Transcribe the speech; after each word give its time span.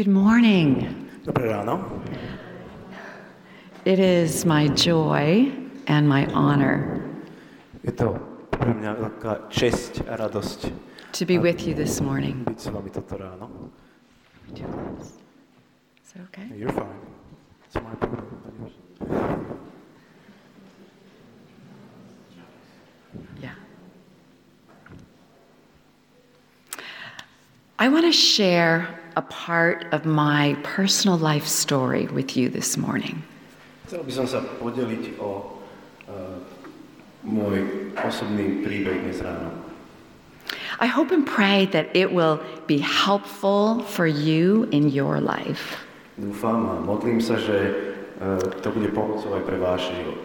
Good 0.00 0.08
morning. 0.08 0.88
Dobré 1.28 1.52
ráno. 1.52 1.84
It 3.84 4.00
is 4.00 4.46
my 4.48 4.72
joy 4.72 5.52
and 5.84 6.08
my 6.08 6.24
honor 6.32 7.04
Je 7.84 7.92
to 7.92 8.16
pre 8.48 8.72
mňa 8.80 8.96
veľká 8.96 9.52
česť 9.52 10.08
a 10.08 10.16
radosť 10.16 10.72
to 11.12 11.28
be 11.28 11.36
eh, 11.36 11.44
with 11.44 11.68
you 11.68 11.76
this 11.76 12.00
morning. 12.00 12.48
byť 12.48 12.56
s 12.56 12.72
vami 12.72 12.88
toto 12.88 13.20
ráno. 13.20 13.68
Is 14.56 15.12
that 16.16 16.24
okay? 16.32 16.48
You're 16.56 16.72
fine. 16.72 16.96
It's 17.68 17.76
my 17.76 17.92
problem, 18.00 18.24
not 18.40 18.56
yours. 18.56 18.72
Yeah. 23.44 23.52
I 27.76 27.92
want 27.92 28.08
to 28.08 28.16
share 28.16 28.99
a 29.16 29.22
part 29.22 29.86
of 29.92 30.04
my 30.04 30.56
personal 30.62 31.18
life 31.18 31.46
story 31.46 32.06
with 32.06 32.36
you 32.36 32.48
this 32.48 32.76
morning. 32.76 33.22
Chcel 33.90 34.06
by 34.06 34.12
som 34.14 34.26
sa 34.26 34.38
podeliť 34.62 35.18
o 35.18 35.58
uh, 36.06 36.38
môj 37.26 37.90
osobný 37.98 38.62
príbeh 38.62 39.02
dnes 39.02 39.18
ráno. 39.18 39.50
I 40.78 40.86
hope 40.86 41.10
and 41.10 41.26
pray 41.26 41.66
that 41.74 41.90
it 41.92 42.14
will 42.14 42.40
be 42.66 42.78
helpful 42.78 43.82
for 43.84 44.06
you 44.06 44.70
in 44.70 44.88
your 44.88 45.20
life. 45.20 45.82
Dúfam 46.16 46.70
a 46.70 46.74
modlím 46.80 47.18
sa, 47.18 47.34
že 47.34 47.74
uh, 48.22 48.38
to 48.62 48.70
bude 48.70 48.94
pomocou 48.94 49.34
aj 49.34 49.42
pre 49.42 49.58
váš 49.58 49.90
život. 49.90 50.22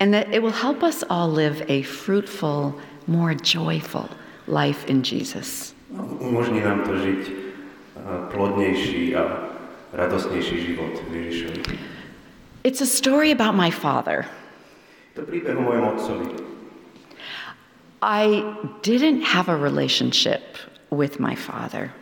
And 0.00 0.10
that 0.16 0.32
it 0.32 0.40
will 0.42 0.56
help 0.56 0.82
us 0.82 1.04
all 1.06 1.28
live 1.28 1.62
a 1.68 1.84
fruitful, 1.84 2.74
more 3.06 3.36
joyful 3.36 4.08
life 4.48 4.88
in 4.88 5.04
Jesus. 5.04 5.76
Umožní 6.18 6.64
nám 6.64 6.88
to 6.88 6.96
žiť 6.98 7.43
plodnejší 8.30 9.16
a 9.16 9.22
radosnejší 9.92 10.66
život 10.66 10.92
v 11.10 11.14
Ježišovi. 11.14 11.62
It's 12.64 12.80
a 12.80 12.86
story 12.86 13.30
about 13.32 13.54
my 13.54 13.70
father. 13.70 14.24
To 15.14 15.22
príbeh 15.22 15.54
o 15.54 15.62
mojom 15.62 15.84
otcovi. 15.94 16.26
I 18.02 18.42
didn't 18.82 19.22
have 19.22 19.48
a 19.48 19.56
relationship 19.56 20.58
with 20.90 21.20
my 21.20 21.34
father, 21.34 21.92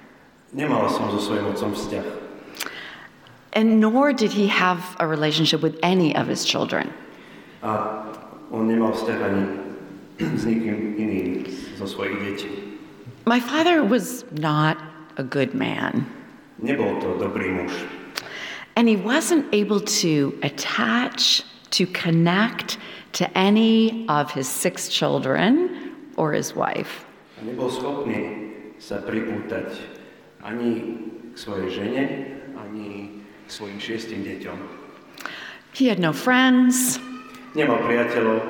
Nemala 0.53 0.89
som 0.93 1.09
so 1.13 1.17
svojím 1.21 1.49
otcom 1.53 1.73
vzťah. 1.73 2.05
and 3.53 3.81
nor 3.81 4.13
did 4.13 4.33
he 4.33 4.49
have 4.49 4.97
a 5.01 5.07
relationship 5.07 5.61
with 5.61 5.77
any 5.83 6.17
of 6.17 6.27
his 6.27 6.45
children. 6.45 6.89
A 7.63 8.05
on 8.53 8.69
nemal 8.69 8.93
vzťah 8.97 9.19
ani 9.23 9.45
s 10.41 10.43
nikým 10.45 10.97
iným 10.97 11.49
zo 11.77 11.85
svojich 11.89 12.17
detí. 12.21 12.51
My 13.25 13.39
father 13.41 13.85
was 13.85 14.25
not 14.33 14.77
a 15.17 15.23
good 15.23 15.55
man, 15.55 16.07
Nebol 16.63 17.01
to 17.01 17.19
dobrý 17.19 17.51
muž. 17.51 17.73
and 18.77 18.89
he 18.89 18.97
wasn't 18.97 19.45
able 19.53 19.81
to 19.81 20.33
attach, 20.43 21.43
to 21.73 21.87
connect 21.87 22.79
to 23.13 23.25
any 23.37 24.07
of 24.09 24.31
his 24.33 24.49
six 24.49 24.89
children 24.89 25.93
or 26.17 26.33
his 26.33 26.55
wife. 26.57 27.05
Nebol 27.43 27.69
schopný 27.69 28.53
sa 28.79 29.03
pripútať 29.03 29.77
ani 30.45 30.97
k 31.33 31.37
svojej 31.37 31.69
žene, 31.73 32.05
ani 32.57 33.21
k 33.45 33.49
svojim 33.51 33.77
šiestim 33.81 34.23
deťom. 34.25 34.59
He 35.73 35.89
had 35.89 35.99
no 35.99 36.13
friends, 36.13 37.01
Nemal 37.53 37.85
priateľov, 37.85 38.41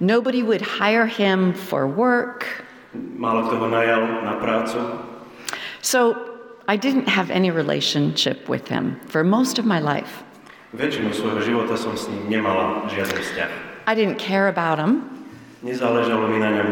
nobody 0.00 0.44
would 0.44 0.60
hire 0.60 1.08
him 1.08 1.52
for 1.56 1.88
work. 1.88 2.44
málo 2.96 3.48
kto 3.48 3.60
ho 3.60 3.68
najal 3.68 4.24
na 4.24 4.36
prácu. 4.36 4.76
So 5.86 6.18
I 6.66 6.76
didn't 6.76 7.06
have 7.06 7.30
any 7.30 7.52
relationship 7.52 8.48
with 8.48 8.66
him 8.66 8.98
for 9.06 9.22
most 9.22 9.60
of 9.60 9.64
my 9.64 9.78
life. 9.78 10.26
Väčšinu 10.74 11.14
svojho 11.14 11.40
života 11.46 11.78
som 11.78 11.94
s 11.94 12.10
ním 12.10 12.26
nemala 12.26 12.90
žiaden 12.90 13.14
vzťah. 13.22 13.50
I 13.86 13.94
didn't 13.94 14.18
care 14.18 14.50
about 14.50 14.82
him. 14.82 15.06
Nezáležalo 15.62 16.26
mi 16.26 16.42
na 16.42 16.50
ňom. 16.58 16.68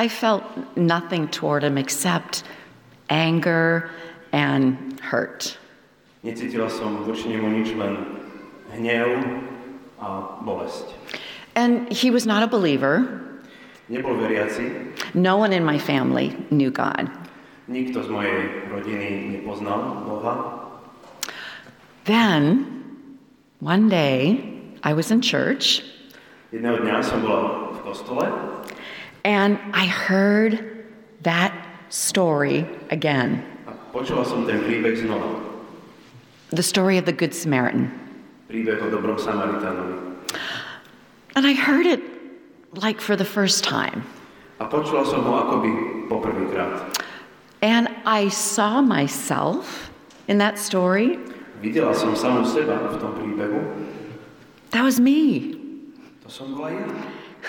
I 0.00 0.08
felt 0.08 0.40
nothing 0.72 1.28
toward 1.28 1.60
him 1.68 1.76
except 1.76 2.48
anger 3.12 3.92
and 4.32 4.96
hurt. 5.04 5.60
Necítila 6.24 6.72
som 6.72 7.04
voči 7.04 7.28
nemu 7.28 7.60
nič 7.60 7.76
len 7.76 7.92
hnev 8.72 9.20
a 10.00 10.40
bolesť. 10.40 10.96
And 11.52 11.92
he 11.92 12.08
was 12.08 12.24
not 12.24 12.40
a 12.40 12.48
believer. 12.48 13.04
Nebol 13.92 14.16
veriaci, 14.16 14.96
No 15.12 15.36
one 15.36 15.52
in 15.52 15.60
my 15.60 15.76
family 15.76 16.32
knew 16.48 16.72
God. 16.72 17.25
Nikto 17.68 18.02
z 18.02 18.08
mojej 18.08 18.38
rodiny 18.70 19.08
nepoznal 19.38 20.06
Boha. 20.06 20.34
Then, 22.06 22.66
one 23.58 23.88
day, 23.88 24.38
I 24.82 24.94
was 24.94 25.10
in 25.10 25.20
church 25.20 25.82
Jedného 26.54 26.78
dňa 26.78 27.02
som 27.02 27.26
bola 27.26 27.74
v 27.74 27.78
kostole 27.82 28.26
and 29.26 29.58
I 29.74 29.90
heard 29.90 30.62
that 31.26 31.50
story 31.90 32.62
again 32.94 33.42
a 33.66 33.74
počula 33.90 34.22
som 34.22 34.46
ten 34.46 34.62
príbeh 34.62 34.94
znova. 34.94 35.46
the 36.50 36.62
story 36.62 36.98
of 36.98 37.04
the 37.04 37.12
Good 37.12 37.34
Samaritan. 37.34 37.90
Príbeh 38.48 38.78
o 38.78 38.86
dobrom 38.90 39.18
Samaritánovi. 39.18 40.14
And 41.34 41.46
I 41.46 41.52
heard 41.52 41.86
it 41.86 42.00
like 42.78 43.00
for 43.00 43.16
the 43.16 43.24
first 43.24 43.64
time. 43.64 44.06
A 44.62 44.64
počula 44.70 45.02
som 45.02 45.26
ho 45.26 45.34
akoby 45.34 46.06
poprvýkrát. 46.06 47.05
And 47.66 47.88
I 48.04 48.28
saw 48.28 48.80
myself 48.80 49.90
in 50.28 50.38
that 50.38 50.56
story. 50.56 51.18
Videla 51.58 51.90
som 51.98 52.14
samú 52.14 52.46
seba 52.46 52.78
v 52.78 52.94
tom 53.02 53.18
príbehu. 53.18 53.58
That 54.70 54.86
was 54.86 55.02
me 55.02 55.58
To 56.22 56.30
som 56.30 56.54
bola 56.54 56.70
ja. 56.70 56.86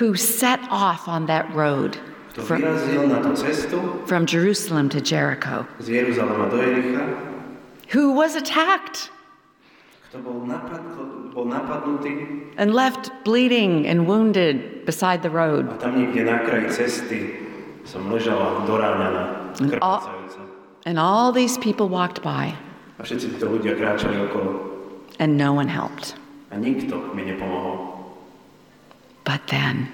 who 0.01 0.17
set 0.17 0.57
off 0.73 1.05
on 1.05 1.29
that 1.29 1.45
road 1.53 2.01
from, 2.33 2.65
na 2.65 3.21
tú 3.21 3.37
cestu 3.37 3.77
from 4.09 4.25
Jerusalem 4.25 4.89
to 4.89 4.97
Jericho, 4.97 5.69
z 5.85 5.93
Jeruzalema 5.93 6.49
do 6.49 6.57
Jericha, 6.65 7.05
who 7.93 8.09
was 8.17 8.33
attacked 8.33 9.13
kto 10.09 10.17
bol, 10.25 10.49
napad, 10.49 10.81
bol 11.29 11.45
napadnutý 11.45 12.41
and 12.57 12.73
left 12.73 13.13
bleeding 13.21 13.85
and 13.85 14.09
wounded 14.09 14.81
beside 14.81 15.21
the 15.21 15.29
a 15.29 15.37
road. 15.37 15.69
Tam 19.57 19.65
niekde 19.65 19.77
na 19.77 19.81
kraji 19.81 19.97
cesty 19.97 20.07
som 20.07 20.13
ležala 20.13 20.13
doráňaná, 20.13 20.29
krvácajúca. 20.29 20.41
And 20.87 20.95
all 20.95 21.29
these 21.35 21.57
people 21.57 21.89
walked 21.89 22.21
by, 22.23 22.53
A 22.97 23.03
všetci 23.03 23.35
títo 23.35 23.49
ľudia 23.51 23.75
kráčali 23.75 24.17
okolo 24.23 24.51
and 25.19 25.35
no 25.37 25.51
one 25.53 25.67
helped. 25.67 26.13
a 26.49 26.55
nikto 26.55 27.11
mi 27.11 27.25
nepomohol. 27.25 27.97
But 29.25 29.43
then 29.51 29.89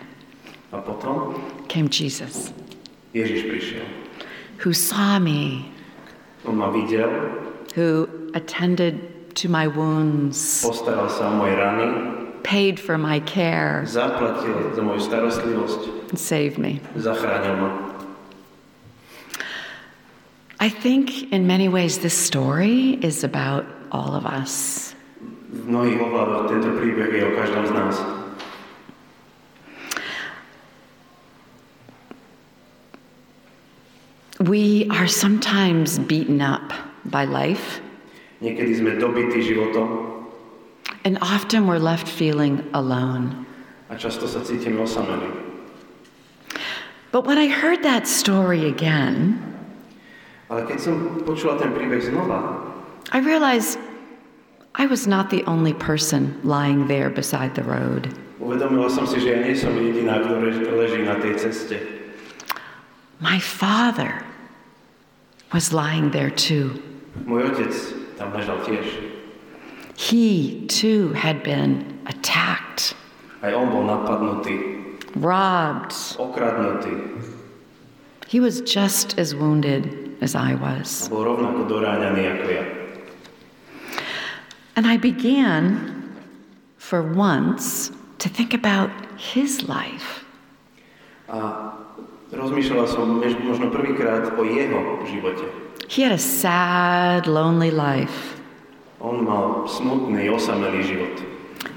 A 0.73 0.81
potom 0.81 1.37
came 1.67 1.89
Jesus, 1.89 2.53
Ježiš 3.13 3.45
prišiel. 3.49 3.85
who 4.61 4.73
saw 4.73 5.17
me, 5.19 5.69
On 6.45 6.57
ma 6.57 6.69
videl, 6.69 7.09
who 7.75 8.05
attended 8.35 8.99
to 9.35 9.49
my 9.49 9.65
wounds, 9.65 10.61
postaral 10.61 11.09
sa 11.09 11.29
o 11.29 11.37
moje 11.37 11.57
rany, 11.57 11.89
paid 12.43 12.77
for 12.79 12.97
my 12.97 13.17
care, 13.25 13.81
zaplatil 13.89 14.73
za 14.75 14.81
moju 14.81 15.01
starostlivosť, 15.01 15.81
and 16.13 16.19
saved 16.19 16.57
me. 16.61 16.81
zachránil 16.97 17.55
ma. 17.57 17.69
I 20.63 20.69
think 20.69 21.29
in 21.33 21.45
many 21.45 21.67
ways 21.67 21.99
this 21.99 22.17
story 22.17 22.97
is 23.01 23.25
about 23.25 23.65
all 23.91 24.15
of 24.15 24.23
us. 24.25 24.95
V 25.51 25.67
mnohých 25.67 25.99
ohľadoch 25.99 26.47
tento 26.47 26.71
príbeh 26.79 27.11
je 27.11 27.23
o 27.27 27.31
každom 27.35 27.63
z 27.67 27.71
nás. 27.75 27.95
We 34.39 34.87
are 34.87 35.03
sometimes 35.03 35.99
beaten 35.99 36.39
up 36.39 36.71
by 37.11 37.27
life, 37.27 37.83
Niekedy 38.39 38.79
sme 38.79 38.95
dobití 39.03 39.43
životom 39.43 40.15
and 41.03 41.19
often 41.19 41.67
we're 41.67 41.83
left 41.83 42.07
feeling 42.07 42.63
alone. 42.71 43.43
a 43.91 43.99
často 43.99 44.31
sa 44.31 44.39
cítime 44.39 44.79
osamelí. 44.79 45.27
But 47.11 47.27
when 47.27 47.35
I 47.35 47.51
heard 47.51 47.83
that 47.83 48.07
story 48.07 48.63
again, 48.63 49.52
Ale 50.53 50.69
keď 50.69 50.77
som 50.77 50.95
počula 51.25 51.57
ten 51.57 51.73
príbeh 51.73 51.97
znova, 51.97 52.61
I 53.09 53.17
realized 53.25 53.81
I 54.77 54.85
was 54.85 55.09
not 55.09 55.33
the 55.33 55.41
only 55.49 55.73
person 55.73 56.37
lying 56.45 56.85
there 56.85 57.09
beside 57.09 57.57
the 57.57 57.65
road. 57.65 58.13
uvedomila 58.37 58.85
som 58.91 59.07
si, 59.09 59.17
že 59.17 59.33
ja 59.33 59.39
nie 59.41 59.57
som 59.57 59.73
jediná, 59.73 60.21
kto 60.21 60.35
lež- 60.37 60.61
leží 60.69 61.01
na 61.01 61.17
tej 61.17 61.41
ceste. 61.41 61.77
My 63.17 63.39
father 63.41 64.21
was 65.49 65.71
lying 65.73 66.11
there 66.13 66.29
too. 66.29 66.77
Môj 67.25 67.49
otec 67.49 67.73
tam 68.19 68.29
ležal 68.37 68.61
tiež. 68.67 68.85
He 69.97 70.65
too 70.69 71.13
had 71.17 71.41
been 71.41 71.97
attacked, 72.05 72.93
Aj 73.41 73.53
on 73.57 73.73
bol 73.73 73.85
napadnutý, 73.89 74.85
robbed. 75.17 75.93
okradnutý. 76.21 76.93
He 78.27 78.37
was 78.43 78.59
just 78.65 79.17
as 79.17 79.33
wounded 79.33 80.02
as 80.23 80.33
I 80.33 80.55
was. 80.55 81.05
A 81.05 81.13
bol 81.13 81.27
rovnako 81.27 81.67
doráňaný 81.67 82.23
ako 82.39 82.45
ja. 82.47 82.63
And 84.73 84.87
I 84.87 84.97
began, 84.97 85.77
for 86.81 87.03
once, 87.03 87.91
to 88.17 88.31
think 88.31 88.55
about 88.55 88.89
his 89.19 89.67
life. 89.69 90.25
A 91.29 91.75
rozmýšľala 92.33 92.87
som 92.89 93.21
mež- 93.21 93.37
možno 93.43 93.69
prvýkrát 93.69 94.33
o 94.33 94.41
jeho 94.41 95.03
živote. 95.05 95.45
He 95.91 96.01
had 96.01 96.15
a 96.15 96.21
sad, 96.21 97.27
lonely 97.29 97.69
life. 97.69 98.39
On 99.03 99.21
mal 99.21 99.67
smutný, 99.67 100.31
osamelý 100.31 100.81
život. 100.87 101.15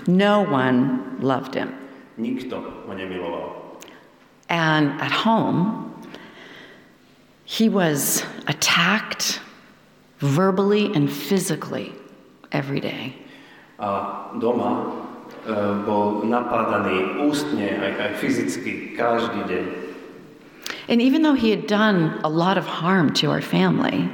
No 0.07 0.47
one 0.47 1.03
loved 1.21 1.59
him. 1.59 1.75
Nikto 2.17 2.63
ho 2.87 2.93
nemiloval. 2.95 3.77
And 4.49 4.95
at 5.03 5.11
home, 5.11 5.91
he 7.47 7.69
was 7.69 8.27
attacked 8.49 9.41
verbally 10.19 10.93
and 10.93 11.11
physically 11.11 11.95
every 12.53 12.81
day. 12.81 13.15
A 13.79 14.35
doma 14.43 15.07
e, 15.47 15.55
bol 15.87 16.27
napádaný 16.27 17.23
ústne, 17.31 17.71
aj, 17.71 17.93
aj 18.03 18.13
fyzicky, 18.19 18.99
každý 18.99 19.47
deň. 19.47 19.65
And 20.91 20.99
even 21.03 21.23
though 21.23 21.39
he 21.39 21.51
had 21.51 21.67
done 21.67 22.19
a 22.27 22.29
lot 22.29 22.59
of 22.59 22.67
harm 22.67 23.15
to 23.23 23.31
our 23.31 23.43
family, 23.43 24.11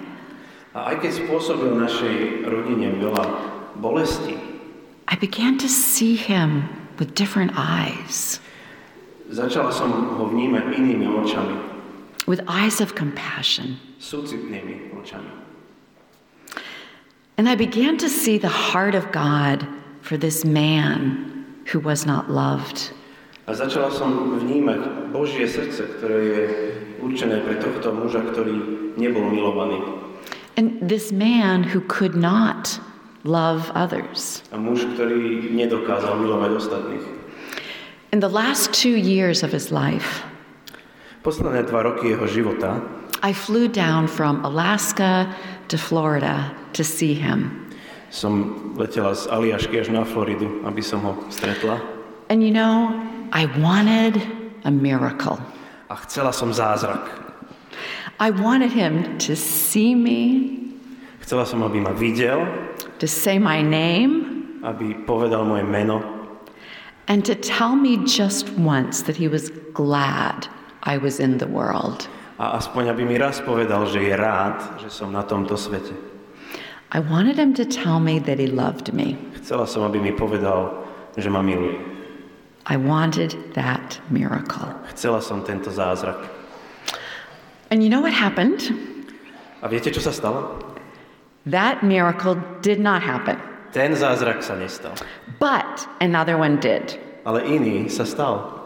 A 0.72 0.96
aj 0.96 1.04
keď 1.04 1.12
spôsobil 1.28 1.68
našej 1.76 2.48
rodine 2.48 2.96
veľa 2.96 3.24
bolesti, 3.76 4.36
I 5.04 5.14
began 5.20 5.60
to 5.60 5.68
see 5.68 6.16
him 6.16 6.64
with 6.96 7.12
different 7.12 7.52
eyes, 7.56 8.40
začala 9.28 9.68
som 9.68 10.16
ho 10.16 10.24
vnímať 10.32 10.72
inými 10.72 11.04
očami, 11.04 11.71
with 12.26 12.40
eyes 12.46 12.80
of 12.80 12.94
compassion. 12.94 13.78
And 17.38 17.48
I 17.48 17.54
began 17.54 17.96
to 17.98 18.08
see 18.08 18.38
the 18.38 18.48
heart 18.48 18.94
of 18.94 19.10
God 19.12 19.66
for 20.00 20.16
this 20.16 20.44
man 20.44 21.44
who 21.66 21.80
was 21.80 22.06
not 22.06 22.30
loved. 22.30 22.92
A 23.46 23.58
začala 23.58 23.90
som 23.90 24.38
vnímať 24.38 25.10
Božie 25.10 25.50
srdce, 25.50 25.82
ktoré 25.98 26.18
je 26.22 26.42
určené 27.02 27.42
pre 27.42 27.58
tohto 27.58 27.90
muža, 27.90 28.22
ktorý 28.30 28.54
nebol 28.94 29.26
milovaný. 29.34 29.82
And 30.54 30.78
this 30.78 31.10
man 31.10 31.66
who 31.66 31.82
could 31.90 32.14
not 32.14 32.78
love 33.24 33.72
others. 33.74 34.46
A 34.54 34.58
muž, 34.58 34.86
ktorý 34.94 35.50
nedokázal 35.50 36.22
milovať 36.22 36.50
ostatných. 36.54 37.04
In 38.14 38.20
the 38.20 38.30
last 38.30 38.70
two 38.70 38.94
years 38.94 39.42
of 39.42 39.50
his 39.50 39.72
life, 39.74 40.22
Posledné 41.22 41.62
dva 41.70 41.82
roky 41.82 42.10
jeho 42.10 42.26
života 42.26 42.82
I 43.22 43.32
flew 43.32 43.70
down 43.70 44.10
from 44.10 44.42
Alaska 44.44 45.30
to 45.70 45.78
Florida 45.78 46.50
to 46.74 46.82
see 46.82 47.14
him. 47.14 47.70
som 48.10 48.52
letela 48.76 49.14
z 49.14 49.30
Aliašky 49.30 49.80
až 49.80 49.88
na 49.88 50.04
Floridu, 50.04 50.60
aby 50.68 50.82
som 50.84 51.00
ho 51.00 51.16
stretla. 51.32 51.80
And 52.28 52.44
you 52.44 52.52
know, 52.52 52.92
I 53.32 53.48
wanted 53.56 54.20
a 54.66 54.70
miracle. 54.70 55.40
A 55.88 55.96
chcela 56.04 56.32
som 56.34 56.52
zázrak. 56.52 57.00
I 58.20 58.28
wanted 58.28 58.68
him 58.74 59.16
to 59.24 59.32
see 59.36 59.94
me, 59.94 60.52
Chcela 61.22 61.46
som, 61.46 61.62
aby 61.62 61.80
ma 61.80 61.94
videl, 61.94 62.44
to 62.98 63.06
say 63.06 63.38
my 63.38 63.62
name, 63.62 64.26
aby 64.66 64.92
povedal 65.06 65.46
moje 65.46 65.62
meno 65.64 66.22
and 67.08 67.24
to 67.24 67.34
tell 67.34 67.74
me 67.74 67.96
just 68.06 68.48
once 68.50 69.02
that 69.02 69.16
he 69.16 69.28
was 69.28 69.50
glad 69.74 70.48
I 70.82 70.98
was 70.98 71.20
in 71.20 71.38
the 71.38 71.46
world. 71.46 72.08
a 72.42 72.58
aspoň 72.58 72.90
aby 72.90 73.06
mi 73.06 73.16
raz 73.20 73.38
povedal, 73.38 73.86
že 73.86 74.02
je 74.02 74.14
rád, 74.18 74.82
že 74.82 74.90
som 74.90 75.14
na 75.14 75.22
tomto 75.22 75.54
svete. 75.54 75.94
I 76.90 76.98
wanted 77.00 77.38
him 77.38 77.54
to 77.54 77.64
tell 77.64 78.00
me 78.02 78.18
that 78.20 78.36
he 78.42 78.50
loved 78.50 78.90
me. 78.92 79.16
Chcela 79.40 79.64
som, 79.64 79.86
aby 79.86 80.02
mi 80.02 80.12
povedal, 80.12 80.84
že 81.16 81.30
ma 81.30 81.40
miluje. 81.40 81.78
I 82.66 82.76
wanted 82.78 83.34
that 83.54 83.98
miracle. 84.10 84.70
Chcela 84.94 85.18
som 85.22 85.42
tento 85.42 85.70
zázrak. 85.70 86.18
And 87.70 87.82
you 87.82 87.88
know 87.90 88.02
what 88.02 88.12
happened? 88.12 88.70
A 89.62 89.70
viete, 89.70 89.90
čo 89.94 90.02
sa 90.02 90.10
stalo? 90.12 90.58
That 91.46 91.82
miracle 91.82 92.38
did 92.62 92.78
not 92.78 93.02
happen, 93.02 93.34
Ten 93.74 93.96
zázrak 93.96 94.42
sa 94.44 94.54
nestal. 94.54 94.94
but 95.40 95.86
another 96.02 96.36
one 96.38 96.58
did. 96.62 96.98
Ale 97.26 97.42
iný 97.42 97.88
sa 97.90 98.06
stal. 98.06 98.61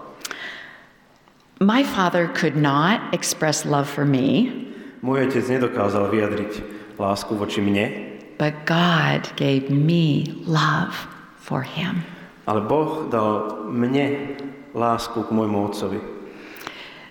My 1.61 1.83
father 1.83 2.29
could 2.29 2.57
not 2.57 3.15
express 3.15 3.65
love 3.65 3.89
for 3.89 4.05
me, 4.05 4.53
Môj 5.01 5.31
otec 5.31 5.45
nedokázal 5.47 6.11
vyjadriť 6.11 6.53
lásku 6.99 7.33
voči 7.39 7.63
mne, 7.63 8.17
but 8.37 8.53
God 8.67 9.25
gave 9.39 9.71
me 9.71 10.35
love 10.45 10.93
for 11.41 11.63
him. 11.63 12.03
ale 12.45 12.61
Boh 12.61 13.07
dal 13.09 13.65
mne 13.71 14.37
lásku 14.77 15.17
k 15.25 15.31
môjmu 15.33 15.73
otcovi. 15.73 16.01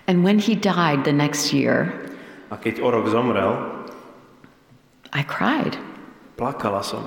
And 0.06 0.22
when 0.22 0.38
he 0.38 0.54
died 0.54 1.02
the 1.02 1.14
next 1.14 1.50
year, 1.50 1.90
A 2.52 2.54
keď 2.54 2.78
o 2.78 2.94
rok 2.94 3.10
zomrel, 3.10 3.58
I 5.10 5.26
cried. 5.26 5.74
plakala 6.38 6.86
som. 6.86 7.02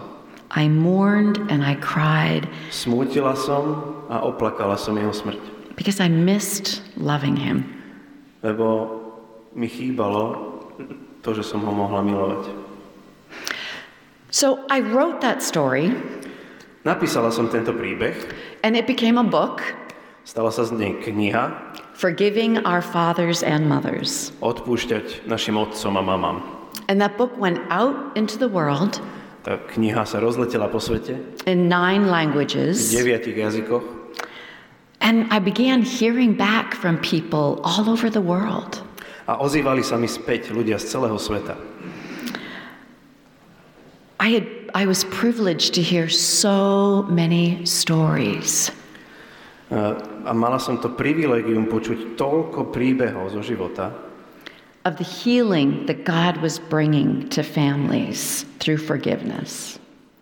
I 0.51 0.68
mourned 0.68 1.38
and 1.53 1.62
I 1.63 1.77
cried 1.80 2.50
Smútila 2.74 3.38
som 3.38 3.95
a 4.09 4.25
oplakala 4.25 4.75
som 4.75 4.97
jeho 4.97 5.13
smrť. 5.13 5.58
Because 5.79 6.03
I 6.03 6.11
missed 6.11 6.83
loving 6.99 7.39
him. 7.39 7.63
Lebo 8.43 8.99
mi 9.55 9.71
chýbalo 9.71 10.35
to, 11.23 11.31
že 11.31 11.47
som 11.47 11.63
ho 11.63 11.71
mohla 11.71 12.03
milovať. 12.03 12.51
So 14.29 14.67
I 14.67 14.83
wrote 14.83 15.23
that 15.23 15.39
story, 15.39 15.95
Napísala 16.83 17.27
som 17.27 17.51
tento 17.51 17.75
príbeh, 17.75 18.15
and 18.63 18.75
it 18.75 18.87
became 18.87 19.19
a 19.19 19.23
book 19.23 19.59
stala 20.23 20.47
sa 20.47 20.63
z 20.67 20.75
nej 20.75 20.95
kniha 20.99 21.51
Forgiving 21.99 22.63
Our 22.63 22.79
Fathers 22.79 23.43
and 23.43 23.67
Mothers. 23.67 24.31
Odpúšťať 24.39 25.27
našim 25.27 25.59
otcom 25.59 25.99
a 25.99 26.03
mamám. 26.03 26.39
And 26.87 27.03
that 27.03 27.19
book 27.19 27.35
went 27.35 27.59
out 27.67 27.95
into 28.15 28.39
the 28.39 28.47
world 28.47 29.03
Tá 29.43 29.55
kniha 29.55 30.03
sa 30.07 30.19
rozletela 30.23 30.67
po 30.71 30.79
svete 30.79 31.19
in 31.47 31.67
nine 31.67 32.07
v 32.07 32.11
languages. 32.11 32.91
deviatich 32.95 33.35
jazykoch 33.35 33.99
And 35.01 35.31
I 35.31 35.40
began 35.40 35.81
hearing 35.81 36.36
back 36.36 36.75
from 36.75 37.00
people 37.00 37.62
all 37.63 37.90
over 37.90 38.10
the 38.10 38.22
world. 38.22 38.84
a 39.30 39.38
ozývali 39.38 39.86
sa 39.86 39.94
mi 39.94 40.10
späť 40.10 40.50
ľudia 40.50 40.81
z 40.81 40.98
celého 40.98 41.18
sveta. 41.22 41.54
I, 44.19 44.28
had, 44.34 44.48
I 44.74 44.84
was 44.90 45.06
privileged 45.13 45.77
to 45.77 45.82
hear 45.86 46.10
so 46.10 47.06
many 47.08 47.62
stories. 47.63 48.74
A 49.70 50.34
mala 50.34 50.58
som 50.58 50.82
to 50.82 50.89
privilegium 50.89 51.70
počuť 51.70 52.18
toľko 52.18 52.74
príbehov 52.74 53.38
zo 53.38 53.46
života, 53.46 53.94
of 54.88 54.98
the 54.98 55.06
healing 55.06 55.86
that 55.86 56.08
God 56.08 56.41
was 56.41 56.58
bringing 56.58 57.29
to 57.29 57.46
families 57.46 58.50
through 58.58 58.82
forgiveness. 58.82 59.77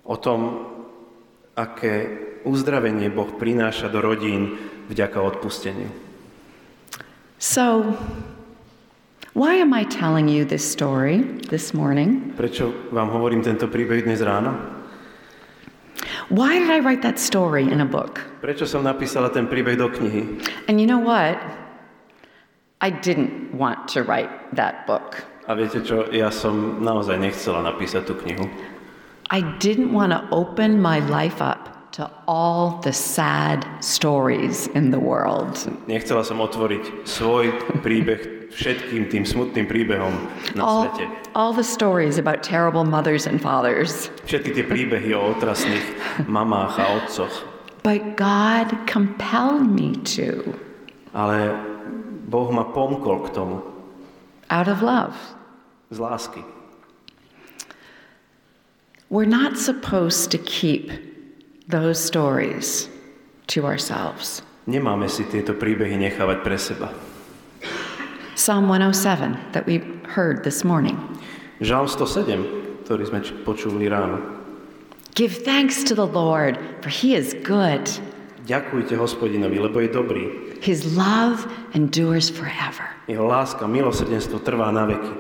o 0.07 0.15
tom, 0.19 0.67
aké 1.55 2.26
uzdravenie 2.46 3.10
Boh 3.10 3.29
prináša 3.38 3.89
do 3.89 4.03
rodín 4.03 4.60
vďaka 4.91 5.17
odpusteniu. 5.22 5.89
So, 7.38 7.94
why 9.38 9.62
am 9.62 9.74
I 9.74 9.86
telling 9.86 10.25
you 10.25 10.41
this 10.41 10.65
story 10.65 11.22
this 11.53 11.74
morning? 11.74 12.34
Prečo 12.34 12.74
vám 12.89 13.13
hovorím 13.13 13.46
tento 13.46 13.70
príbeh 13.70 14.01
dnes 14.01 14.25
ráno? 14.25 14.58
Why 16.34 16.60
did 16.60 16.74
I 16.74 16.82
write 16.82 17.06
that 17.06 17.22
story 17.22 17.63
in 17.63 17.79
a 17.79 17.88
book? 17.88 18.20
Prečo 18.41 18.67
som 18.67 18.84
napísala 18.84 19.29
ten 19.29 19.48
príbeh 19.48 19.77
do 19.77 19.88
knihy? 19.88 20.41
And 20.67 20.82
you 20.82 20.89
know 20.89 21.00
what? 21.00 21.39
I 22.82 22.89
didn't 22.89 23.53
want 23.53 23.88
to 23.96 24.03
write 24.03 24.29
that 24.58 24.89
book. 24.89 25.22
A 25.48 25.56
viete 25.56 25.79
čo, 25.86 26.10
ja 26.12 26.27
som 26.34 26.84
naozaj 26.84 27.15
nechcela 27.22 27.63
napísať 27.63 28.12
tú 28.12 28.13
knihu. 28.25 28.50
I 29.32 29.46
didn't 29.62 29.94
want 29.94 30.12
to 30.12 30.25
open 30.34 30.82
my 30.82 31.00
life 31.06 31.39
up 31.39 31.76
to 31.97 32.05
all 32.27 32.77
the 32.85 32.93
sad 32.93 33.65
stories 33.81 34.67
in 34.77 34.91
the 34.93 34.99
world. 35.01 35.57
Nechcela 35.89 36.21
som 36.21 36.37
otvoriť 36.37 37.09
svoj 37.09 37.49
príbeh 37.81 38.53
všetkým 38.53 39.09
tým 39.09 39.25
smutným 39.25 39.65
príbehom 39.65 40.13
na 40.53 40.61
All, 40.61 40.85
svete. 40.85 41.09
all 41.33 41.57
the 41.57 41.65
stories 41.65 42.21
about 42.21 42.45
terrible 42.45 42.85
mothers 42.85 43.25
and 43.25 43.41
fathers. 43.41 44.13
Všetky 44.29 44.49
tie 44.53 44.65
príbehy 44.69 45.09
o 45.17 45.33
otrasných 45.33 45.83
mamách 46.29 46.77
a 46.77 46.85
otcoch. 47.01 47.33
But 47.81 48.13
God 48.13 48.69
compelled 48.85 49.65
me 49.65 49.97
to 50.17 50.53
Ale 51.17 51.55
Boh 52.29 52.53
ma 52.53 52.61
pomkol 52.69 53.25
k 53.25 53.33
tomu 53.33 53.57
out 54.53 54.69
of 54.69 54.85
love. 54.85 55.17
z 55.89 55.97
lásky. 55.97 56.45
We're 59.09 59.25
not 59.25 59.57
supposed 59.57 60.29
to 60.35 60.37
keep 60.37 60.91
those 61.67 62.00
stories 62.00 62.88
to 63.47 63.65
ourselves. 63.67 64.41
Nemáme 64.67 65.07
si 65.12 65.24
tieto 65.27 65.55
príbehy 65.55 66.00
nechávať 66.00 66.38
pre 66.43 66.57
seba. 66.59 66.91
Psalm 68.36 68.67
107 68.71 69.36
that 69.51 69.67
we 69.67 69.83
heard 70.07 70.43
this 70.43 70.63
morning. 70.63 70.95
Žalm 71.59 71.88
107, 71.91 72.88
ktorý 72.88 73.03
sme 73.07 73.19
počuli 73.43 73.91
ráno. 73.91 74.19
Give 75.15 75.33
thanks 75.33 75.83
to 75.83 75.95
the 75.97 76.05
Lord, 76.05 76.59
for 76.83 76.93
he 76.93 77.15
is 77.17 77.33
good. 77.43 77.83
Ďakujte 78.47 78.95
hospodinovi, 78.95 79.59
lebo 79.59 79.83
je 79.83 79.89
dobrý. 79.91 80.24
His 80.63 80.95
love 80.95 81.43
endures 81.75 82.31
forever. 82.31 82.88
Jeho 83.12 83.27
láska, 83.27 83.67
milosrdenstvo 83.67 84.39
trvá 84.39 84.71
na 84.71 84.88
veky. 84.88 85.12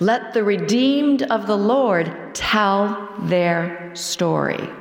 Let 0.00 0.32
the 0.32 0.40
redeemed 0.40 1.28
of 1.28 1.44
the 1.44 1.58
Lord 1.58 2.08
tell 2.32 2.96
their 3.28 3.92
story. 3.92 4.79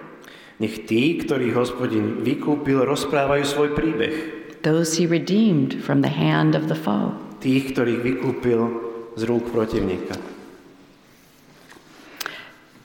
Nech 0.59 0.83
tí, 0.83 1.15
ktorých 1.15 1.55
hospodin 1.55 2.19
vykúpil, 2.19 2.83
rozprávajú 2.83 3.43
svoj 3.47 3.69
príbeh. 3.79 4.15
Those 4.59 4.99
he 4.99 5.07
redeemed 5.07 5.79
from 5.79 6.03
the 6.03 6.11
hand 6.11 6.51
of 6.51 6.67
the 6.67 6.75
foe. 6.75 7.15
Tých, 7.39 7.71
ktorých 7.71 8.03
vykúpil 8.03 8.59
z 9.15 9.21
rúk 9.23 9.47
protivníka. 9.55 10.19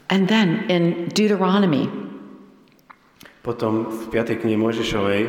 And 0.06 0.30
then 0.30 0.70
in 0.70 1.10
Deuteronomy, 1.10 1.90
Potom 3.42 3.90
v 3.90 4.08
5. 4.08 4.40
knihe 4.40 4.56
Mojžišovej, 4.56 5.28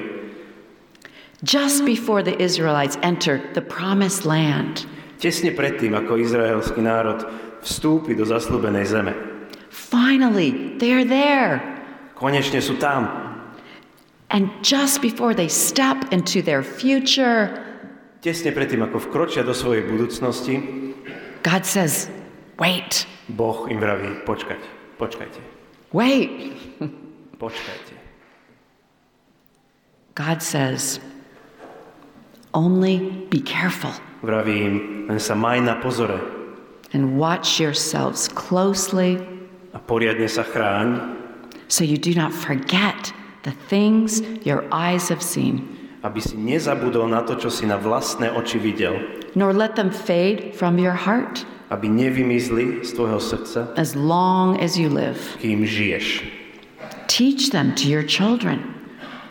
just 1.44 1.84
before 1.84 2.24
the 2.24 2.38
Israelites 2.40 2.96
entered 3.04 3.42
the 3.58 3.66
promised 3.66 4.24
land, 4.24 4.88
tesne 5.20 5.52
predtým, 5.52 5.92
ako 5.98 6.22
izraelský 6.22 6.80
národ 6.80 7.28
vstúpi 7.66 8.16
do 8.16 8.24
zaslúbenej 8.24 8.86
zeme. 8.88 9.14
finally 9.68 10.78
they're 10.78 11.04
there. 11.04 11.75
Konečne 12.16 12.64
sú 12.64 12.80
tam. 12.80 13.08
And 14.32 14.50
just 14.64 15.04
before 15.04 15.36
they 15.36 15.48
step 15.48 16.10
into 16.10 16.42
their 16.42 16.64
future, 16.64 17.52
Tesne 18.26 18.50
predtým, 18.50 18.82
ako 18.82 19.06
vkročia 19.12 19.46
do 19.46 19.54
svojej 19.54 19.86
budúcnosti, 19.86 20.58
God 21.46 21.62
says, 21.62 22.10
Wait, 22.58 23.06
Boh 23.30 23.70
im 23.70 23.78
vraví, 23.78 24.26
počkajte, 24.26 24.66
počkajte, 24.98 25.38
wait. 25.94 26.58
počkajte. 27.44 27.94
God 30.18 30.42
says, 30.42 30.98
Only 32.56 33.28
be 33.30 33.44
careful 33.44 33.92
Vraví 34.26 34.58
im, 34.58 34.76
len 35.06 35.20
sa 35.22 35.38
maj 35.38 35.62
na 35.62 35.78
pozore 35.78 36.18
and 36.96 37.20
watch 37.20 37.60
yourselves 37.60 38.32
closely 38.32 39.20
a 39.76 39.80
poriadne 39.84 40.26
sa 40.32 40.48
chráň, 40.48 41.15
so 41.68 41.84
you 41.84 41.98
do 41.98 42.14
not 42.14 42.34
forget 42.34 43.14
the 43.44 43.52
things 43.70 44.22
your 44.46 44.66
eyes 44.72 45.10
have 45.10 45.22
seen, 45.22 45.62
aby 46.04 46.22
si 46.22 46.38
nezabudol 46.38 47.10
na 47.10 47.22
to, 47.26 47.34
čo 47.38 47.50
si 47.50 47.66
na 47.66 47.78
vlastné 47.78 48.30
oči 48.30 48.62
videl, 48.62 48.98
nor 49.34 49.54
let 49.54 49.76
them 49.76 49.90
fade 49.90 50.54
from 50.54 50.78
your 50.78 50.94
heart 50.94 51.46
aby 51.74 51.90
nevymizli 51.90 52.86
z 52.86 52.94
tvojho 52.94 53.18
srdca, 53.20 53.74
as 53.76 53.98
long 53.98 54.54
as 54.62 54.78
you 54.78 54.86
live. 54.90 55.18
kým 55.42 55.66
žiješ. 55.66 56.22
Teach 57.10 57.50
them 57.50 57.74
to 57.76 57.90
your 57.90 58.06
children 58.06 58.62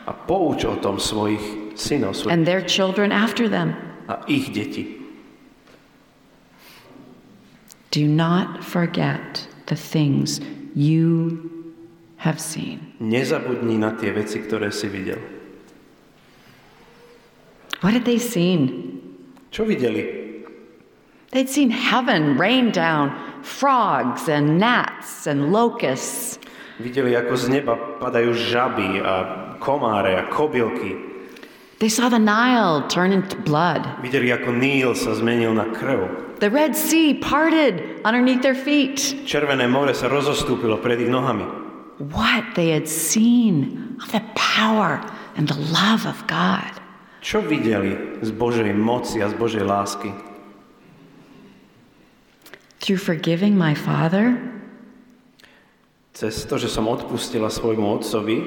A 0.07 0.13
pouč 0.13 0.65
o 0.69 0.77
tom 0.77 0.99
svojich 1.01 1.41
synov 1.79 2.13
svojich 2.19 2.33
and 2.35 2.45
their 2.45 2.61
children 2.61 3.09
after 3.15 3.49
them. 3.49 3.73
a 4.11 4.19
ich 4.27 4.53
deti. 4.53 5.01
Do 7.95 8.05
not 8.11 8.65
forget 8.67 9.47
the 9.71 9.79
things 9.79 10.43
you 10.75 11.39
have 12.25 12.41
seen. 12.41 12.81
Nezabudni 13.05 13.77
na 13.77 13.93
tie 13.93 14.11
veci, 14.17 14.41
ktoré 14.41 14.73
si 14.73 14.89
videl. 14.89 15.21
What 17.85 17.93
had 17.93 18.09
they 18.09 18.17
seen? 18.17 18.97
Čo 19.53 19.69
videli? 19.69 20.25
They'd 21.37 21.53
seen 21.53 21.69
heaven 21.69 22.41
rain 22.41 22.73
down 22.73 23.13
frogs 23.45 24.25
and 24.33 24.57
gnats 24.57 25.29
and 25.29 25.53
locusts. 25.53 26.41
Videli, 26.81 27.13
ako 27.13 27.37
z 27.37 27.45
neba 27.53 27.77
padajú 28.01 28.33
žaby 28.33 29.05
a 29.05 29.15
komáre 29.61 30.17
a 30.17 30.25
kobylky. 30.33 30.97
They 31.79 31.93
saw 31.93 32.09
the 32.09 32.23
Nile 32.23 32.89
turn 32.89 33.13
into 33.13 33.37
blood. 33.45 33.85
Videli, 34.01 34.33
ako 34.33 34.57
Níl 34.57 34.97
sa 34.97 35.13
zmenil 35.13 35.53
na 35.53 35.69
krv. 35.75 36.39
The 36.41 36.49
Red 36.49 36.73
Sea 36.73 37.21
parted 37.21 38.01
underneath 38.03 38.41
their 38.41 38.57
feet. 38.57 38.99
Červené 39.29 39.69
more 39.69 39.93
sa 39.93 40.09
rozostúpilo 40.09 40.81
pred 40.81 41.05
ich 41.05 41.11
nohami. 41.13 41.64
What 41.99 42.55
they 42.55 42.71
had 42.75 42.89
seen 42.89 43.97
of 44.03 44.11
the 44.11 44.23
power 44.35 44.99
and 45.37 45.47
the 45.47 45.59
love 45.71 46.07
of 46.07 46.19
God. 46.27 46.71
Čo 47.25 47.41
videli 47.41 48.21
z 48.21 48.31
Božej 48.35 48.75
moci 48.77 49.23
a 49.23 49.31
z 49.31 49.35
Božej 49.39 49.65
lásky? 49.65 50.13
Through 52.83 53.01
forgiving 53.01 53.57
my 53.57 53.73
father, 53.73 54.37
Cez 56.15 56.47
to, 56.47 56.55
že 56.63 56.71
som 56.71 56.87
odpustila 56.87 57.51
svojmu 57.51 57.99
otcovi, 57.99 58.39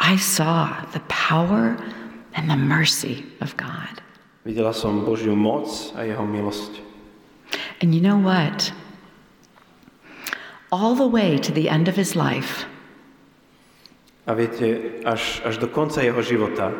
I 0.00 0.16
saw 0.16 0.80
the 0.96 1.04
power 1.12 1.76
and 2.32 2.48
the 2.48 2.56
mercy 2.56 3.28
of 3.44 3.52
God. 3.60 4.00
videla 4.48 4.72
som 4.72 5.04
Božiu 5.04 5.36
moc 5.36 5.68
a 5.92 6.08
jeho 6.08 6.24
milosť. 6.24 6.72
And 7.84 7.92
you 7.92 8.00
know 8.00 8.16
what? 8.16 8.72
All 10.72 10.96
the 10.96 11.06
way 11.06 11.36
to 11.36 11.52
the 11.52 11.68
end 11.68 11.84
of 11.86 12.00
his 12.00 12.16
life, 12.16 12.64
A 14.26 14.34
viete, 14.34 15.02
až, 15.04 15.42
až 15.44 15.58
do 15.58 15.66
konca 15.66 16.02
jeho 16.02 16.22
života 16.22 16.70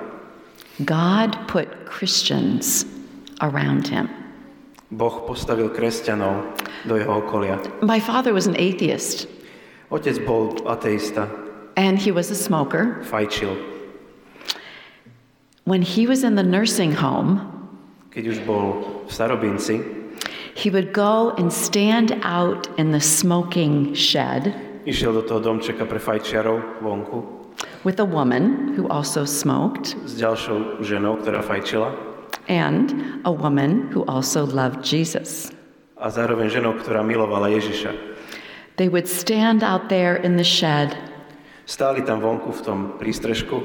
God 0.81 1.37
put 1.47 1.69
Christians 1.85 2.87
around 3.41 3.89
him. 3.89 4.09
Boh 4.91 5.25
postavil 5.27 5.69
kresťanov 5.69 6.57
do 6.85 6.97
jeho 6.97 7.25
okolia. 7.25 7.61
My 7.83 8.01
father 8.01 8.33
was 8.33 8.47
an 8.47 8.57
atheist, 8.57 9.29
Otec 9.91 10.25
bol 10.25 10.57
ateista, 10.65 11.29
and 11.77 11.99
he 11.99 12.13
was 12.13 12.31
a 12.31 12.37
smoker. 12.37 13.05
fajčil. 13.05 13.57
When 15.65 15.83
he 15.83 16.07
was 16.07 16.25
in 16.25 16.35
the 16.35 16.43
nursing 16.43 16.93
home, 16.93 17.41
Keď 18.13 18.25
už 18.29 18.39
bol 18.45 18.85
v 19.09 19.11
starobinci, 19.13 19.81
he 20.53 20.69
would 20.69 20.93
go 20.93 21.33
and 21.41 21.49
stand 21.49 22.13
out 22.21 22.69
in 22.77 22.93
the 22.93 23.01
smoking 23.01 23.97
shed 23.97 24.53
do 24.87 25.23
toho 25.23 25.41
domčeka 25.41 25.87
pre 25.87 25.99
fajčiarov 26.03 26.83
vonku 26.83 27.43
with 27.85 27.99
a 28.01 28.05
woman 28.05 28.75
who 28.75 28.87
also 28.89 29.25
smoked 29.25 29.95
s 30.07 30.19
ďalšou 30.19 30.83
ženou, 30.83 31.19
ktorá 31.23 31.43
fajčila 31.43 31.95
and 32.51 32.95
a 33.23 33.31
woman 33.31 33.91
who 33.95 34.03
also 34.11 34.47
loved 34.47 34.83
Jesus. 34.83 35.51
a 36.03 36.11
zároveň 36.11 36.51
ženou, 36.51 36.75
ktorá 36.83 37.07
milovala 37.07 37.47
Ježiša. 37.55 37.95
They 38.75 38.91
would 38.91 39.07
stand 39.07 39.63
out 39.63 39.87
there 39.87 40.19
in 40.19 40.35
the 40.35 40.47
shed 40.47 40.95
Stáli 41.63 42.03
tam 42.03 42.19
vonku 42.19 42.51
v 42.51 42.61
tom 42.67 42.79
prístrežku, 42.99 43.63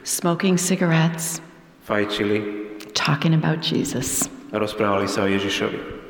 smoking 0.00 0.56
cigarettes, 0.56 1.44
fajčili 1.84 2.40
talking 2.96 3.36
about 3.36 3.60
Jesus. 3.60 4.32
rozprávali 4.48 5.04
sa 5.04 5.26
o 5.26 5.28
Ježišovi. 5.28 6.03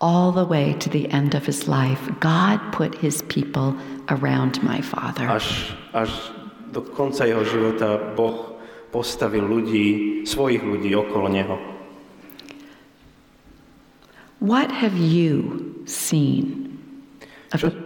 All 0.00 0.32
the 0.32 0.48
way 0.48 0.72
to 0.80 0.88
the 0.88 1.08
end 1.12 1.36
of 1.36 1.44
his 1.44 1.68
life, 1.68 2.00
God 2.20 2.58
put 2.72 2.96
his 2.96 3.20
people 3.28 3.76
around 4.08 4.62
my 4.64 4.80
father. 4.80 5.28
Až, 5.28 5.76
až 5.92 6.08
do 6.72 6.80
konca 6.80 7.28
jeho 7.28 7.44
života 7.44 8.00
Boh 8.16 8.56
postavil 8.88 9.44
ľudí, 9.44 9.86
svojich 10.24 10.64
ľudí 10.64 10.96
okolo 10.96 11.28
neho. 11.28 11.56
What 14.40 14.72
have 14.72 14.96
you 14.96 15.68
seen 15.84 16.72
of 17.52 17.60
Čo, 17.60 17.68
the, 17.68 17.76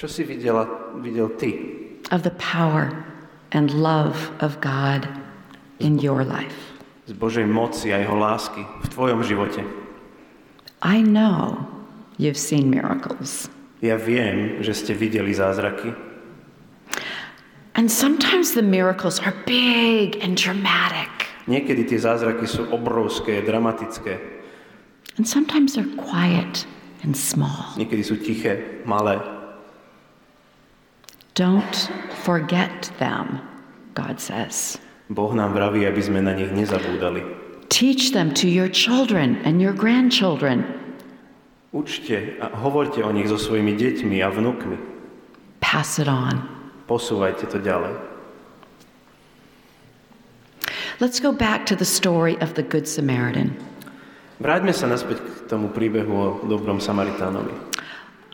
čo 0.00 0.06
si 0.08 0.24
videla, 0.24 0.64
videl 1.04 1.28
ty 1.36 1.76
of 2.08 2.24
the 2.24 2.32
power 2.40 3.04
and 3.52 3.68
love 3.76 4.32
of 4.40 4.64
God 4.64 5.04
in 5.76 6.00
your 6.00 6.24
life? 6.24 6.72
z 7.08 7.12
Božej 7.16 7.48
moci 7.48 7.88
a 7.92 8.00
jeho 8.00 8.16
lásky 8.16 8.64
v 8.64 8.86
tvojom 8.92 9.20
živote? 9.24 9.87
I 10.82 11.02
know 11.02 11.66
you've 12.18 12.38
seen 12.38 12.70
miracles. 12.70 13.50
Ja 13.82 13.94
viem, 13.94 14.58
že 14.62 14.74
ste 14.74 14.94
videli 14.94 15.30
zázraky. 15.34 15.94
And 17.78 17.86
sometimes 17.86 18.58
the 18.58 18.62
miracles 18.66 19.22
are 19.22 19.34
big 19.46 20.18
and 20.18 20.34
dramatic, 20.34 21.10
Niekedy 21.48 21.86
tie 21.88 21.96
zázraky 21.96 22.44
sú 22.44 22.68
obrovské, 22.74 23.40
dramatické. 23.40 24.18
and 25.16 25.24
sometimes 25.26 25.74
they're 25.78 25.94
quiet 25.96 26.66
and 27.06 27.14
small. 27.16 27.72
Niekedy 27.78 28.02
sú 28.02 28.18
tiché, 28.18 28.82
malé. 28.84 29.18
Don't 31.38 31.90
forget 32.26 32.90
them, 32.98 33.38
God 33.94 34.18
says. 34.18 34.76
Boh 35.08 35.30
nám 35.32 35.54
vraví, 35.54 35.86
aby 35.86 36.02
sme 36.02 36.18
na 36.20 36.34
nich 36.34 36.50
nezabúdali. 36.50 37.22
Teach 37.68 38.12
them 38.12 38.32
to 38.34 38.48
your 38.48 38.68
children 38.68 39.36
and 39.44 39.60
your 39.60 39.72
grandchildren. 39.72 40.64
Učte 41.72 42.40
a 42.40 42.48
hovorte 42.48 43.04
o 43.04 43.12
nich 43.12 43.28
so 43.28 43.36
svojimi 43.36 43.76
deťmi 43.76 44.24
a 44.24 44.28
vnukmi. 44.32 44.76
Pass 45.60 46.00
it 46.00 46.08
on. 46.08 46.48
Posúvajte 46.88 47.44
to 47.52 47.60
ďalej. 47.60 47.92
Let's 50.98 51.20
go 51.20 51.30
back 51.30 51.66
to 51.66 51.76
the 51.76 51.84
story 51.84 52.40
of 52.40 52.54
the 52.54 52.64
Good 52.64 52.88
Samaritan. 52.88 53.54
Vráťme 54.40 54.72
sa 54.72 54.88
naspäť 54.88 55.20
k 55.20 55.26
tomu 55.50 55.68
príbehu 55.70 56.10
o 56.10 56.26
dobrom 56.46 56.80
Samaritánovi. 56.80 57.52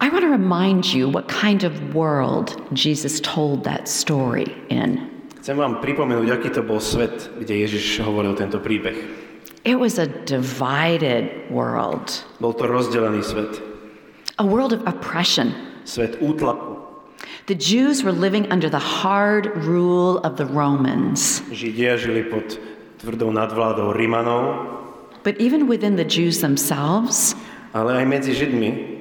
I 0.00 0.08
want 0.08 0.22
to 0.22 0.30
remind 0.30 0.92
you 0.92 1.08
what 1.08 1.28
kind 1.28 1.64
of 1.64 1.94
world 1.94 2.60
Jesus 2.76 3.20
told 3.20 3.64
that 3.64 3.88
story 3.88 4.48
in. 4.68 5.13
Chcem 5.44 5.60
vám 5.60 5.84
pripomenúť, 5.84 6.40
aký 6.40 6.48
to 6.56 6.64
bol 6.64 6.80
svet, 6.80 7.28
kde 7.36 7.68
Ježiš 7.68 8.00
hovoril 8.00 8.32
tento 8.32 8.56
príbeh. 8.64 8.96
It 9.68 9.76
was 9.76 10.00
a 10.00 10.08
divided 10.08 11.28
world, 11.52 12.24
Bol 12.40 12.56
to 12.56 12.64
rozdelený 12.64 13.20
svet. 13.20 13.60
a 14.40 14.44
world 14.48 14.72
of 14.72 14.80
oppression. 14.88 15.52
Svet 15.84 16.16
útlaku. 16.24 16.80
The 17.44 17.52
Jews 17.60 18.00
were 18.00 18.16
living 18.16 18.48
under 18.48 18.72
the 18.72 18.80
hard 18.80 19.52
rule 19.68 20.16
of 20.24 20.40
the 20.40 20.48
Romans. 20.48 21.44
Židia 21.52 22.00
žili 22.00 22.24
pod 22.24 22.56
tvrdou 23.04 23.28
nadvládou 23.28 23.92
Rimanov, 23.92 24.64
But 25.28 25.36
even 25.36 25.68
within 25.68 26.00
the 26.00 26.08
Jews 26.08 26.40
themselves, 26.40 27.36
ale 27.76 28.00
aj 28.00 28.04
medzi 28.08 28.32
Židmi 28.32 28.96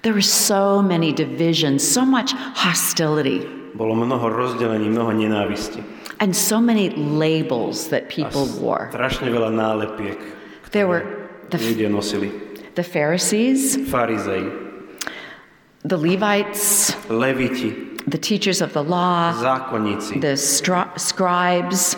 there 0.00 0.16
were 0.16 0.24
so 0.24 0.80
many 0.80 1.12
divisions, 1.12 1.84
so 1.84 2.08
much 2.08 2.32
hostility, 2.56 3.44
bolo 3.74 3.94
mnoho 3.94 4.28
rozdelení, 4.28 4.88
mnoho 4.88 5.12
nenávisti. 5.12 5.82
and 6.20 6.34
so 6.34 6.58
many 6.60 6.90
labels 6.96 7.88
that 7.88 8.08
people 8.08 8.46
wore. 8.58 8.88
strašne 8.90 9.28
veľa 9.30 9.50
nálepiek, 9.54 10.18
There 10.70 10.86
were 10.86 11.04
the, 11.50 11.58
ľudia 11.58 11.88
nosili. 11.88 12.28
the 12.74 12.82
Pharisees, 12.82 13.76
Farizei, 13.88 14.44
the 15.84 15.96
Levites, 15.96 16.92
leviti, 17.08 17.96
the 18.06 18.18
teachers 18.18 18.60
of 18.60 18.72
the 18.72 18.82
law, 18.82 19.32
zákonníci, 19.36 20.20
the 20.20 20.36
scribes, 20.96 21.96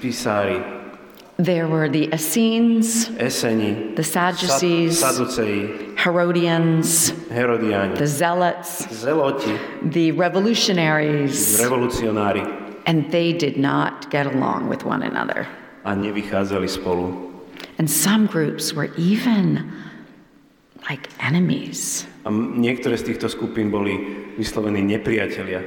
písári, 0.00 0.60
there 1.38 1.68
were 1.68 1.88
the 1.88 2.08
Essenes, 2.12 3.08
eseni, 3.18 3.94
the 3.94 4.02
Sadducees, 4.02 5.00
Sad- 5.00 5.14
Saduceji, 5.14 5.98
Herodians, 5.98 7.10
Herodiáni, 7.28 7.96
the 7.98 8.06
Zealots, 8.06 8.86
Zeloti, 8.86 9.58
the 9.92 10.12
revolutionaries, 10.12 11.60
and 12.86 13.10
they 13.10 13.32
did 13.32 13.58
not 13.58 14.10
get 14.10 14.26
along 14.26 14.68
with 14.68 14.84
one 14.84 15.02
another. 15.02 15.46
a 15.84 15.94
nevychádzali 15.94 16.68
spolu. 16.68 17.32
And 17.78 17.88
some 17.88 18.26
groups 18.26 18.74
were 18.74 18.90
even 18.96 19.70
like 20.90 21.08
enemies. 21.20 22.06
A 22.24 22.30
niektoré 22.30 22.98
z 22.98 23.14
týchto 23.14 23.30
skupín 23.30 23.70
boli 23.70 23.94
vyslovení 24.34 24.82
nepriatelia. 24.82 25.62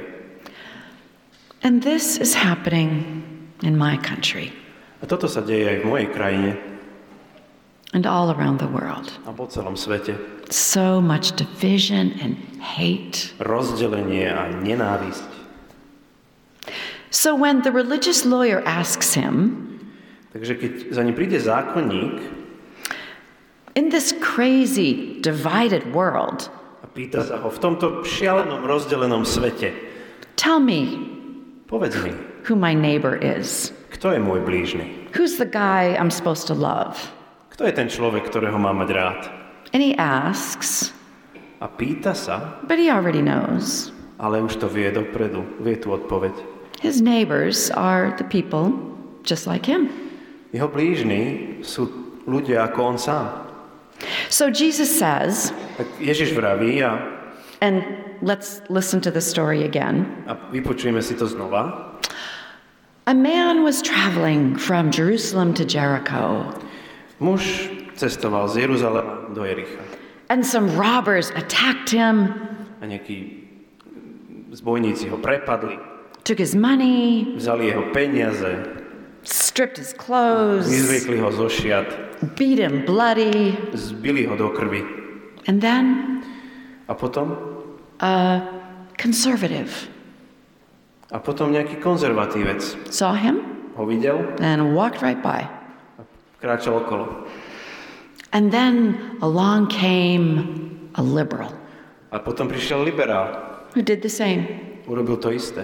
And 1.62 1.80
this 1.80 2.18
is 2.18 2.34
happening 2.34 3.22
in 3.62 3.78
my 3.78 3.96
country 3.96 4.52
A 5.00 5.04
toto 5.08 5.26
sa 5.26 5.40
deje 5.40 5.64
aj 5.64 5.76
v 5.80 5.88
mojej 5.88 6.08
krajine 6.12 6.50
and 7.92 8.06
all 8.06 8.30
around 8.30 8.58
the 8.58 8.70
world. 8.70 9.10
a 9.26 9.32
po 9.34 9.50
celom 9.50 9.74
svete. 9.74 10.14
So 10.50 11.00
much 11.00 11.34
division 11.34 12.14
and 12.22 12.38
hate. 12.62 13.34
Rozdelenie 13.42 14.30
a 14.30 14.50
nenávisť. 14.62 15.26
So 17.10 17.34
when 17.34 17.62
the 17.66 17.74
religious 17.74 18.22
lawyer 18.22 18.62
asks 18.62 19.14
him, 19.14 19.66
Takže 20.30 20.54
keď 20.62 20.72
za 20.94 21.02
ním 21.02 21.18
príde 21.18 21.42
zákonník 21.42 22.22
in 23.74 23.90
this 23.90 24.14
crazy, 24.22 25.18
divided 25.18 25.82
world, 25.90 26.46
a 26.82 26.86
pýta 26.86 27.26
sa 27.26 27.42
ho 27.42 27.50
v 27.50 27.58
tomto 27.58 28.06
šialenom 28.06 28.62
rozdelenom 28.62 29.26
svete, 29.26 29.74
tell 30.38 30.62
me 30.62 31.02
povedz 31.66 31.98
mi, 32.06 32.14
who 32.46 32.54
my 32.54 32.70
neighbor 32.78 33.18
is. 33.18 33.74
Kto 33.90 34.14
je 34.14 34.20
môj 34.22 34.40
blížny? 34.42 35.10
Who's 35.14 35.36
the 35.36 35.48
guy 35.48 35.94
I'm 35.98 36.10
supposed 36.10 36.46
to 36.48 36.54
love? 36.54 36.96
Kto 37.50 37.66
je 37.66 37.74
ten 37.74 37.88
človek, 37.90 38.24
ktorého 38.30 38.56
mám 38.56 38.80
mať 38.80 38.90
rád? 38.94 39.20
And 39.74 39.82
he 39.82 39.92
asks, 39.98 40.94
A 41.60 41.68
pýta 41.68 42.16
sa, 42.16 42.56
but 42.64 42.80
he 42.80 42.88
already 42.88 43.20
knows. 43.20 43.92
ale 44.20 44.40
už 44.40 44.56
to 44.60 44.68
vie 44.68 44.88
dopredu, 44.92 45.44
vie 45.60 45.76
tú 45.76 45.92
odpoveď. 45.92 46.32
His 46.80 47.00
neighbors 47.04 47.68
are 47.76 48.16
the 48.16 48.24
people 48.24 48.72
just 49.24 49.44
like 49.44 49.68
him. 49.68 49.92
Jeho 50.56 50.68
blížni 50.68 51.56
sú 51.60 51.88
ľudia 52.24 52.64
ako 52.72 52.80
on 52.84 52.96
sám. 52.96 53.26
So 54.32 54.48
Jesus 54.48 54.88
says, 54.88 55.52
Ježiš 56.00 56.32
vraví 56.32 56.80
a, 56.80 56.96
and 57.60 57.84
let's 58.24 58.64
listen 58.72 59.00
to 59.04 59.12
the 59.12 59.20
story 59.20 59.68
again. 59.68 60.08
a 60.24 60.36
vypočujeme 60.48 61.04
si 61.04 61.12
to 61.12 61.28
znova. 61.28 61.89
A 63.10 63.14
man 63.14 63.64
was 63.64 63.82
traveling 63.82 64.54
from 64.54 64.92
Jerusalem 64.92 65.52
to 65.54 65.64
Jericho, 65.64 66.54
Muž 67.18 67.66
cestoval 67.98 68.46
z 68.46 68.62
Jeruzalema 68.62 69.34
do 69.34 69.40
Jericha. 69.42 69.82
And 70.28 70.46
some 70.46 70.78
robbers 70.78 71.30
attacked 71.34 71.90
him, 71.90 72.30
a 72.78 72.86
nejakí 72.86 73.50
zbojníci 74.54 75.10
ho 75.10 75.18
prepadli, 75.18 75.74
took 76.22 76.38
his 76.38 76.54
money, 76.54 77.34
vzali 77.34 77.74
jeho 77.74 77.90
peniaze, 77.90 78.78
stripped 79.26 79.82
his 79.82 79.90
clothes, 79.90 80.70
vyzviekli 80.70 81.18
ho 81.18 81.34
zo 81.34 81.50
šiat, 81.50 81.90
beat 82.38 82.62
him 82.62 82.86
bloody, 82.86 83.58
zbili 83.74 84.22
ho 84.30 84.38
do 84.38 84.54
krvi. 84.54 84.86
and 85.50 85.58
then 85.58 86.22
A 86.86 86.94
potom, 86.94 87.34
a 87.98 88.38
conservative 88.98 89.90
a 91.10 91.18
potom 91.18 91.50
nejaký 91.50 91.82
konzervatívec 91.82 92.62
saw 92.90 93.14
him 93.14 93.42
ho 93.74 93.82
videl 93.86 94.22
and 94.38 94.74
walked 94.74 95.02
right 95.02 95.18
by. 95.22 95.42
a 95.98 96.02
kráčal 96.38 96.82
okolo. 96.86 97.26
And 98.30 98.54
then 98.54 98.96
along 99.22 99.66
came 99.74 100.46
a 100.94 101.02
liberal 101.02 101.50
A 102.10 102.18
potom 102.18 102.50
prišiel 102.50 102.82
liberál, 102.82 103.30
who 103.74 103.82
did 103.82 104.02
the 104.02 104.10
same. 104.10 104.46
urobil 104.86 105.18
to 105.22 105.30
isté. 105.30 105.62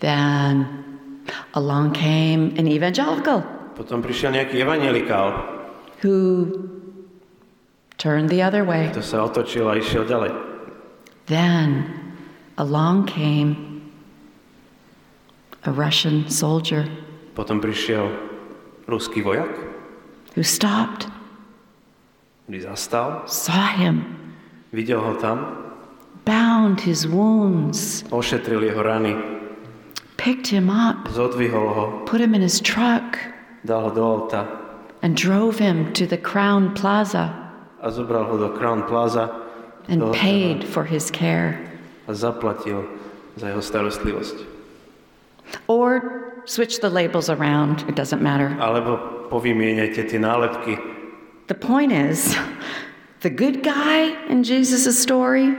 Then 0.00 0.64
along 1.52 1.92
came 1.92 2.56
an 2.56 2.64
evangelical 2.64 3.44
Potom 3.76 4.00
prišiel 4.00 4.32
nejaký 4.34 4.64
evangelikál, 4.64 5.28
who 6.02 6.50
turned 8.00 8.26
the 8.32 8.40
other 8.42 8.64
way. 8.64 8.88
to 8.90 9.04
sa 9.04 9.22
otočil 9.28 9.68
a 9.68 9.76
išiel 9.76 10.08
ďalej. 10.08 10.32
Then 11.28 11.84
along 12.56 13.04
came 13.06 13.67
a 15.64 15.70
Russian 15.72 16.28
soldier 16.28 16.86
Potom 17.34 17.62
prišiel 17.62 18.10
ruský 18.90 19.22
vojak, 19.22 19.50
who 20.34 20.42
stopped, 20.42 21.06
ktorý 22.46 22.58
zastal, 22.66 23.28
saw 23.30 23.70
him, 23.78 24.02
videl 24.74 24.98
ho 24.98 25.14
tam, 25.22 25.38
bound 26.26 26.82
his 26.82 27.06
wounds, 27.06 28.02
ošetril 28.10 28.66
jeho 28.66 28.82
rany, 28.82 29.14
picked 30.18 30.50
him 30.50 30.66
up, 30.66 31.06
zodvihol 31.14 31.70
ho, 31.74 31.84
put 32.10 32.18
him 32.18 32.34
in 32.34 32.42
his 32.42 32.58
truck, 32.58 33.18
dal 33.62 33.86
ho 33.86 33.90
do 33.94 34.02
auta 34.02 34.42
and 35.02 35.14
drove 35.14 35.58
him 35.58 35.92
to 35.94 36.06
the 36.06 36.18
Crowne 36.18 36.74
Plaza 36.74 37.30
a 37.82 37.90
zobral 37.90 38.26
ho 38.26 38.34
do 38.34 38.50
Crowne 38.58 38.82
Plaza 38.86 39.30
and 39.86 40.12
paid 40.12 40.66
for 40.66 40.84
his 40.84 41.10
care. 41.10 41.54
a 42.08 42.12
zaplatil 42.12 42.88
za 43.36 43.52
jeho 43.52 43.62
starostlivosť. 43.62 44.57
Or 45.66 46.42
switch 46.44 46.80
the 46.80 46.90
labels 46.90 47.28
around, 47.30 47.84
it 47.88 47.94
doesn't 47.94 48.22
matter. 48.22 48.56
Alebo 48.60 49.28
tie 49.28 50.18
nálepky. 50.18 50.76
The 51.48 51.54
point 51.56 51.92
is, 51.92 52.36
the 53.20 53.30
good 53.30 53.62
guy 53.62 54.16
in 54.28 54.44
Jesus' 54.44 54.96
story 55.00 55.52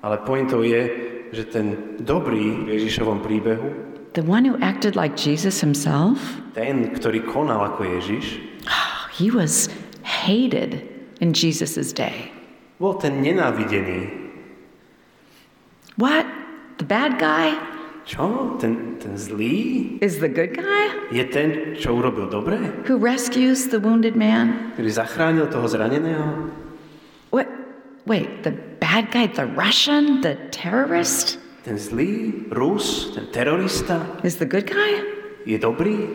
Ale 0.00 0.16
pointou 0.24 0.64
je, 0.64 0.88
že 1.28 1.44
ten 1.44 1.96
dobrý 2.00 2.64
v 2.64 2.80
Ježišovom 2.80 3.20
príbehu, 3.20 3.68
The 4.16 4.26
one 4.26 4.42
who 4.42 4.58
acted 4.58 4.96
like 4.96 5.14
Jesus 5.14 5.60
himself, 5.62 6.18
ten, 6.56 6.90
ktorý 6.90 7.22
konal 7.30 7.62
ako 7.62 7.86
Ježiš, 7.86 8.42
oh, 8.66 9.06
he 9.14 9.30
was 9.30 9.70
hated 10.02 10.82
in 11.22 11.30
Jesus' 11.30 11.92
day. 11.94 12.32
bol 12.80 12.96
ten 12.96 13.20
nenávidený. 13.20 14.08
What? 16.00 16.24
The 16.80 16.88
bad 16.88 17.20
guy 17.20 17.52
Čo? 18.10 18.58
Ten, 18.58 18.98
ten 18.98 19.14
zlý? 19.14 19.94
is 20.02 20.18
the 20.18 20.26
good 20.26 20.50
guy 20.58 20.90
Je 21.14 21.22
ten, 21.30 21.78
čo 21.78 21.94
urobil 21.94 22.26
dobre? 22.26 22.58
who 22.90 22.98
rescues 22.98 23.70
the 23.70 23.78
wounded 23.78 24.18
man? 24.18 24.74
Ktorý 24.74 24.90
zachránil 24.90 25.46
toho 25.46 25.70
zraneného? 25.70 26.50
What? 27.30 27.46
Wait, 28.10 28.42
the 28.42 28.50
bad 28.82 29.14
guy, 29.14 29.30
the 29.30 29.46
Russian, 29.46 30.26
the 30.26 30.34
terrorist, 30.50 31.38
Ten 31.62 31.76
zlý 31.78 32.32
Rus, 32.50 33.12
ten 33.14 33.28
terorista, 33.30 34.02
is 34.26 34.42
the 34.42 34.48
good 34.48 34.66
guy? 34.66 35.06
je 35.46 35.54
dobrý? 35.60 36.10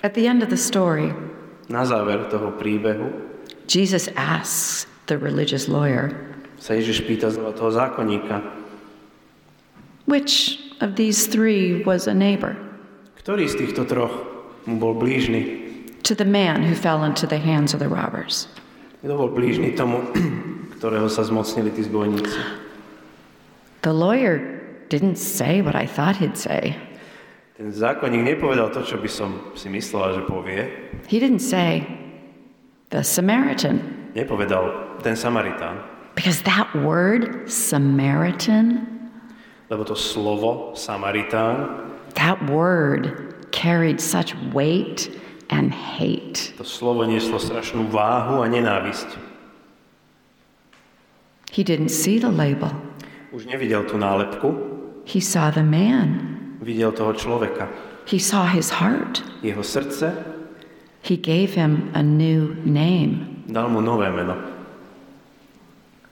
At 0.00 0.14
the 0.16 0.24
end 0.30 0.40
of 0.40 0.48
the 0.48 0.56
story, 0.56 1.12
Na 1.68 1.84
záver 1.84 2.24
toho 2.32 2.56
príbehu 2.56 3.12
Jesus 3.68 4.08
asks 4.16 4.88
the 5.12 5.20
religious 5.20 5.68
lawyer, 5.68 6.16
sa 6.56 6.72
Ježiš 6.72 7.04
pýta 7.04 7.28
toho 7.28 7.68
zákonníka, 7.68 8.40
which 10.08 10.58
of 10.80 10.96
these 10.96 11.28
three 11.28 11.84
was 11.84 12.08
a 12.08 12.16
neighbor? 12.16 12.56
ktorý 13.22 13.44
z 13.44 13.54
týchto 13.60 13.84
troch 13.84 14.12
mu 14.64 14.80
bol 14.80 14.96
blížny. 14.96 15.68
to 16.08 16.16
the 16.16 16.24
man 16.24 16.64
who 16.64 16.72
fell 16.74 17.04
into 17.04 17.28
the 17.28 17.36
hands 17.36 17.76
of 17.76 17.80
the 17.80 17.88
robbers? 17.88 18.48
Kto 19.04 19.14
bol 19.14 19.30
blížny 19.30 19.76
tomu, 19.76 20.00
ktorého 20.80 21.06
sa 21.12 21.22
zmocnili 21.22 21.68
tí 21.70 21.84
zbojníci? 21.84 22.40
The 23.84 23.92
lawyer 23.94 24.40
didn't 24.88 25.20
say 25.20 25.60
what 25.60 25.76
I 25.76 25.86
thought 25.86 26.16
he'd 26.16 26.34
say. 26.40 26.74
Ten 27.54 27.70
zákonník 27.70 28.24
nepovedal 28.24 28.70
to, 28.72 28.82
čo 28.82 28.98
by 28.98 29.10
som 29.10 29.52
si 29.54 29.68
myslela, 29.68 30.18
že 30.18 30.22
povie. 30.26 30.66
He 31.10 31.18
didn't 31.18 31.42
say, 31.42 31.84
the 32.90 33.04
Samaritan. 33.04 34.08
Nepovedal 34.14 34.98
ten 35.04 35.14
Samaritán. 35.14 35.82
Because 36.14 36.42
that 36.42 36.66
word, 36.74 37.46
Samaritan, 37.46 38.97
Lebo 39.68 39.84
to 39.84 39.92
slovo 39.94 40.72
Samaritán, 40.72 41.92
that 42.16 42.40
word 42.48 43.36
carried 43.52 44.00
such 44.00 44.34
weight 44.52 45.12
and 45.50 45.72
hate. 45.72 46.52
to 46.56 46.64
slovo 46.64 47.04
nieslo 47.04 47.36
strašnú 47.36 47.88
váhu 47.92 48.40
a 48.44 48.48
nenávisť. 48.48 49.08
He 51.52 51.64
didn't 51.64 51.88
see 51.92 52.18
the 52.18 52.30
label, 52.32 52.72
Už 53.32 53.44
nevidel 53.44 53.84
tú 53.84 54.00
nálepku, 54.00 54.48
he 55.04 55.20
saw 55.20 55.50
the 55.52 55.64
man, 55.64 56.56
videl 56.64 56.92
toho 56.92 57.12
človeka. 57.12 57.68
he 58.08 58.16
saw 58.18 58.48
his 58.48 58.70
heart. 58.80 59.20
Jeho 59.44 59.60
srdce 59.60 60.36
He 61.00 61.16
gave 61.16 61.54
him 61.54 61.92
a 61.94 62.02
new 62.02 62.56
name. 62.64 63.44
dal 63.48 63.68
mu 63.68 63.80
nové 63.80 64.08
meno. 64.12 64.34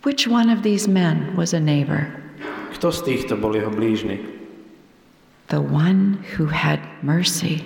Which 0.05 0.29
one 0.29 0.49
of 0.49 0.63
these 0.63 0.87
men 0.87 1.35
was 1.37 1.53
a 1.53 1.61
neighbor? 1.61 2.13
Kto 2.77 2.93
z 2.93 3.01
týchto 3.09 3.41
bol 3.41 3.57
jeho 3.57 3.73
blížny? 3.73 4.21
The 5.49 5.63
one 5.65 6.21
who 6.37 6.53
had 6.53 6.85
mercy. 7.01 7.65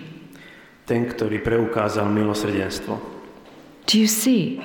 Ten, 0.87 1.11
ktorý 1.11 1.43
preukázal 1.43 2.07
milosrdenstvo. 2.07 3.03
Do 3.91 3.95
you 3.99 4.07
see? 4.07 4.63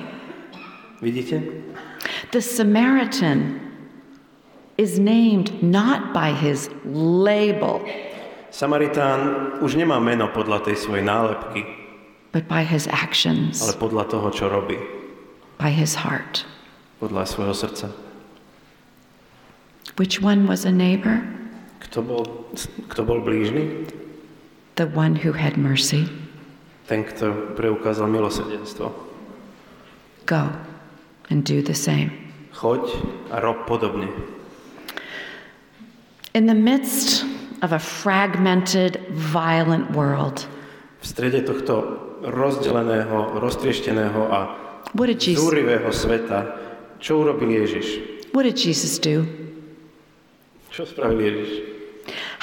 Vidíte? 1.02 1.42
The 2.30 2.46
Samaritan 2.46 3.58
is 4.78 5.02
named 5.02 5.50
not 5.66 6.14
by 6.14 6.30
his 6.36 6.70
label, 6.94 7.82
Samaritán 8.56 9.20
už 9.60 9.76
nemá 9.76 10.00
meno 10.00 10.32
podľa 10.32 10.72
tej 10.72 10.80
svojej 10.80 11.04
nálepky, 11.04 11.68
but 12.32 12.48
by 12.48 12.64
his 12.64 12.88
ale 12.88 12.96
actions, 13.04 13.60
podľa 13.76 14.08
toho, 14.08 14.32
čo 14.32 14.48
robí. 14.48 14.80
by 15.60 15.68
his 15.76 16.00
heart. 16.00 16.48
Podľa 17.04 17.28
svojho 17.28 17.52
srdca. 17.52 18.05
Which 19.96 20.20
one 20.20 20.48
was 20.48 20.66
a 20.66 20.72
neighbor? 20.72 21.24
Kto 21.80 22.04
bol, 22.04 22.24
kto 22.92 23.08
bol 23.08 23.24
blížny? 23.24 23.88
The 24.76 24.92
one 24.92 25.16
who 25.16 25.32
had 25.32 25.56
mercy. 25.56 26.04
Ten, 26.92 27.08
kto 27.08 27.56
preukázal 27.56 28.12
milosrdenstvo. 28.12 28.92
Go 30.28 30.52
and 31.32 31.48
do 31.48 31.64
the 31.64 31.74
same. 31.74 32.12
Choď 32.52 32.84
a 33.32 33.40
rob 33.40 33.64
podobne. 33.68 34.12
In 36.36 36.46
the 36.52 36.58
midst 36.58 37.24
of 37.64 37.72
a 37.72 37.80
fragmented, 37.80 39.00
violent 39.16 39.96
world, 39.96 40.44
V 41.00 41.08
strede 41.08 41.46
tohto 41.46 42.02
rozdeleného, 42.26 43.38
roztriešteného 43.40 44.22
a 44.28 44.40
what 44.98 45.08
did 45.08 45.22
Jesus, 45.22 45.40
zúrivého 45.46 45.88
sveta, 45.94 46.58
čo 47.00 47.22
urobil 47.24 47.48
Ježiš? 47.64 47.88
what 48.36 48.44
did 48.44 48.58
Jesus 48.60 49.00
do? 49.00 49.24
Čo 50.76 50.84
spravil 50.84 51.24
Ježiš? 51.24 51.52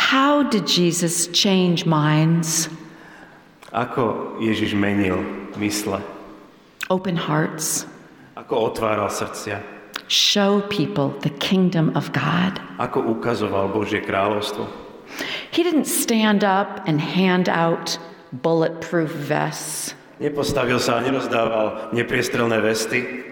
How 0.00 0.40
did 0.40 0.64
Jesus 0.64 1.28
change 1.36 1.84
minds, 1.84 2.72
Ako 3.76 4.36
Ježiš 4.40 4.72
menil 4.72 5.20
mysle? 5.60 6.00
open 6.88 7.16
hearts, 7.16 7.84
Ako 8.32 8.72
otváral 8.72 9.12
srdcia? 9.12 9.60
show 10.08 10.64
people 10.72 11.12
the 11.20 11.32
kingdom 11.36 11.92
of 11.92 12.08
God? 12.16 12.56
Ako 12.80 13.04
ukazoval 13.04 13.68
Božie 13.68 14.00
kráľovstvo? 14.00 14.64
He 15.52 15.60
didn't 15.60 15.84
stand 15.84 16.40
up 16.40 16.88
and 16.88 16.96
hand 17.00 17.52
out 17.52 18.00
bulletproof 18.40 19.12
vests. 19.12 19.92
Nepostavil 20.16 20.80
sa 20.80 20.96
a 20.96 21.04
nerozdával 21.04 21.92
nepriestrelné 21.92 22.64
vesty, 22.64 23.28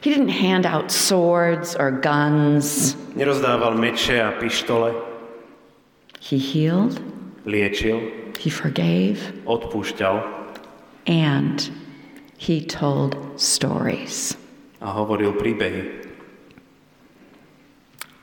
He 0.00 0.08
didn't 0.08 0.32
hand 0.32 0.64
out 0.64 0.90
swords 0.90 1.76
or 1.76 1.90
guns. 1.90 2.96
nerozdával 3.14 3.76
meče 3.76 4.16
a 4.20 4.32
pištole, 4.40 4.94
He 6.20 6.38
healed, 6.38 7.00
liečil, 7.44 8.12
he 8.38 8.48
forgave, 8.50 9.20
odpúšťal 9.44 10.24
and 11.06 11.68
he 12.38 12.60
told 12.64 13.16
stories. 13.36 14.36
a 14.80 14.88
hovoril 14.88 15.36
príbehy. 15.36 16.08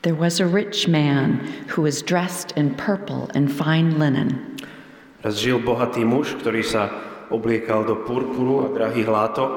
There 0.02 0.14
was 0.14 0.40
a 0.40 0.46
rich 0.46 0.88
man 0.88 1.38
who 1.74 1.82
was 1.82 2.02
dressed 2.02 2.50
in 2.56 2.74
purple 2.74 3.30
and 3.34 3.50
fine 3.50 3.98
linen. 3.98 4.56
Raz 5.22 5.38
žil 5.42 5.58
bohatý 5.62 6.02
muž, 6.06 6.34
ktorý 6.38 6.62
sa 6.62 6.90
obliekal 7.30 7.82
do 7.86 8.02
purpuru 8.06 8.66
a 8.66 8.68
drahých 8.74 9.10
látok 9.10 9.52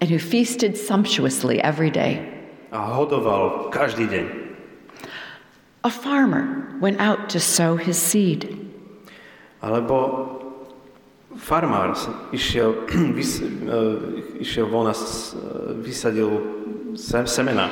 and 0.00 0.10
who 0.10 0.18
feasted 0.18 0.76
sumptuously 0.76 1.60
every 1.62 1.90
day. 1.90 2.20
a 2.72 2.78
hodoval 2.78 3.70
každý 3.72 4.06
deň. 4.10 4.26
A 5.84 5.90
farmer 5.90 6.66
went 6.80 6.98
out 7.00 7.30
to 7.30 7.38
sow 7.40 7.76
his 7.78 7.96
seed. 7.96 8.50
Alebo 9.62 9.96
farmár 11.38 11.94
išiel, 12.34 12.74
vys, 13.16 13.40
e, 13.40 13.78
išiel 14.42 14.66
von 14.68 14.90
a 14.90 14.94
vysadil 15.80 16.42
se, 16.98 17.24
semena. 17.30 17.70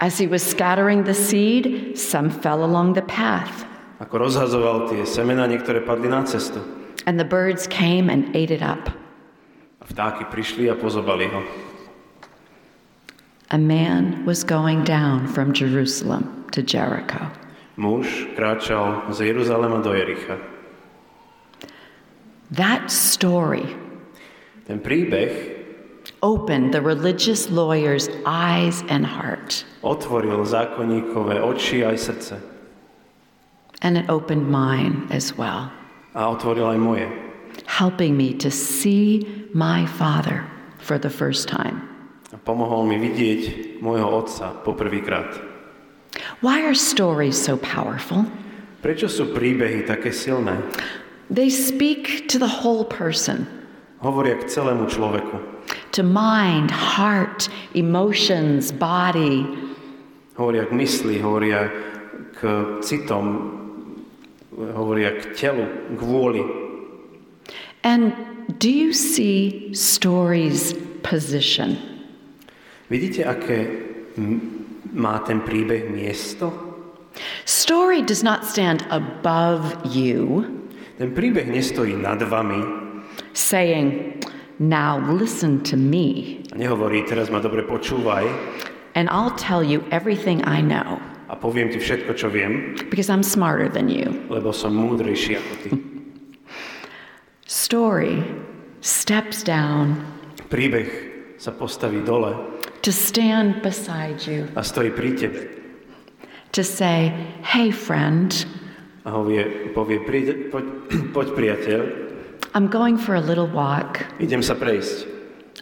As 0.00 0.18
he 0.18 0.26
was 0.26 0.42
scattering 0.44 1.04
the 1.04 1.14
seed, 1.14 1.96
some 1.96 2.28
fell 2.28 2.64
along 2.64 2.92
the 2.92 3.06
path, 3.08 3.64
Ako 3.96 4.28
rozhazoval 4.28 4.92
tie 4.92 5.08
semena, 5.08 5.48
niektoré 5.48 5.80
padli 5.80 6.10
na 6.12 6.20
cestu. 6.28 6.60
and 7.06 7.16
the 7.20 7.24
birds 7.24 7.64
came 7.70 8.10
and 8.10 8.28
ate 8.36 8.50
it 8.50 8.60
up. 8.60 8.90
A 9.86 9.94
vtáky 9.94 10.26
prišli 10.26 10.66
a 10.66 10.74
pozobali 10.74 11.30
ho. 11.30 11.40
A 13.54 13.58
man 13.58 14.26
was 14.26 14.42
going 14.42 14.82
down 14.82 15.30
from 15.30 15.54
Jerusalem 15.54 16.26
to 16.50 16.62
Jericho. 16.66 17.30
Muž 17.78 18.26
kráčal 18.34 19.06
z 19.14 19.30
Jeruzalema 19.30 19.78
do 19.84 19.94
Jericha. 19.94 20.42
That 22.50 22.90
story 22.90 23.62
Ten 24.66 24.82
príbeh 24.82 25.30
opened 26.26 26.74
the 26.74 26.82
religious 26.82 27.46
lawyer's 27.50 28.10
eyes 28.26 28.82
and 28.90 29.06
heart, 29.06 29.62
otvoril 29.86 30.42
zákonníkové 30.42 31.38
oči 31.38 31.86
aj 31.86 31.96
srdce. 32.02 32.36
and 33.82 33.94
it 33.94 34.08
opened 34.10 34.48
mine 34.50 35.06
as 35.14 35.36
well, 35.38 35.70
A 36.18 36.26
otvoril 36.26 36.66
aj 36.74 36.78
moje. 36.82 37.06
Helping 37.76 38.16
me 38.16 38.32
to 38.32 38.50
see 38.50 39.28
my 39.52 39.84
Father 39.84 40.44
for 40.80 40.96
the 40.96 41.10
first 41.10 41.48
time. 41.48 41.84
Pomohol 42.44 42.86
mi 42.88 42.96
vidieť 43.00 43.80
môjho 43.84 44.06
otca 44.22 44.54
poprvýkrát. 44.64 45.36
Why 46.40 46.64
are 46.64 46.76
stories 46.76 47.36
so 47.36 47.60
powerful? 47.60 48.24
Prečo 48.80 49.10
sú 49.10 49.34
príbehy 49.34 49.84
také 49.84 50.12
silné? 50.14 50.56
They 51.28 51.50
speak 51.50 52.30
to 52.30 52.38
the 52.38 52.48
whole 52.62 52.86
person, 52.86 53.44
Hovoria 53.98 54.38
k 54.38 54.46
celému 54.46 54.86
človeku. 54.86 55.36
to 55.90 56.04
mind, 56.04 56.70
heart, 56.70 57.48
emotions, 57.74 58.70
body. 58.70 59.42
Hovoria 60.36 60.68
k 60.68 60.72
mysli, 60.76 61.18
hovoria 61.18 61.66
k 62.36 62.40
citom, 62.84 63.26
hovoria 64.54 65.16
k 65.18 65.34
telu, 65.34 65.66
k 65.96 66.00
vôli. 66.04 66.65
And 67.86 68.10
do 68.58 68.66
you 68.66 68.90
see 68.90 69.70
stories' 69.70 70.74
position? 71.06 71.78
Vidíte, 72.90 73.22
aké 73.22 73.70
má 74.90 75.22
ten 75.22 75.38
príbeh 75.46 75.86
miesto? 75.86 76.50
Story 77.46 78.02
does 78.02 78.26
not 78.26 78.42
stand 78.42 78.82
above 78.90 79.70
you, 79.86 80.42
Ten 80.98 81.12
príbeh 81.12 81.46
nestojí 81.46 81.94
nad 81.94 82.24
vami 82.24 82.58
saying, 83.36 84.18
Now 84.58 84.96
listen 85.12 85.60
to 85.68 85.76
me, 85.76 86.40
a 86.50 86.56
nehovorí, 86.56 87.04
teraz 87.04 87.28
ma 87.28 87.38
dobre 87.38 87.62
počúvaj 87.68 88.24
and 88.96 89.06
I'll 89.12 89.36
tell 89.36 89.60
you 89.60 89.84
everything 89.92 90.40
I 90.48 90.64
know 90.64 90.98
a 91.28 91.36
poviem 91.36 91.68
ti 91.68 91.76
všetko, 91.76 92.16
čo 92.16 92.32
viem, 92.32 92.74
because 92.88 93.12
I'm 93.12 93.22
smarter 93.22 93.68
than 93.68 93.86
you. 93.92 94.10
lebo 94.32 94.50
som 94.50 94.72
múdrejší 94.74 95.36
ako 95.36 95.52
ty. 95.62 95.68
Story 97.46 98.26
steps 98.82 99.46
down 99.46 100.02
Príbeh 100.50 100.90
sa 101.38 101.54
postaví 101.54 102.02
dole 102.02 102.34
to 102.82 102.90
stand 102.90 103.62
beside 103.62 104.18
you, 104.26 104.50
a 104.58 104.66
stojí 104.66 104.90
pri 104.90 105.14
tebe 105.14 105.40
to 106.50 106.66
say, 106.66 107.14
Hey, 107.46 107.70
friend, 107.70 108.34
a 109.06 109.14
hovie, 109.14 109.70
povie, 109.70 110.02
príde, 110.02 110.50
poď, 110.50 110.66
poď 111.14 111.26
priateľ, 111.38 111.80
I'm 112.58 112.66
going 112.66 112.98
for 112.98 113.14
a 113.14 113.22
little 113.22 113.46
walk. 113.46 114.02
Idem 114.18 114.42
sa 114.42 114.58
prejsť. 114.58 115.06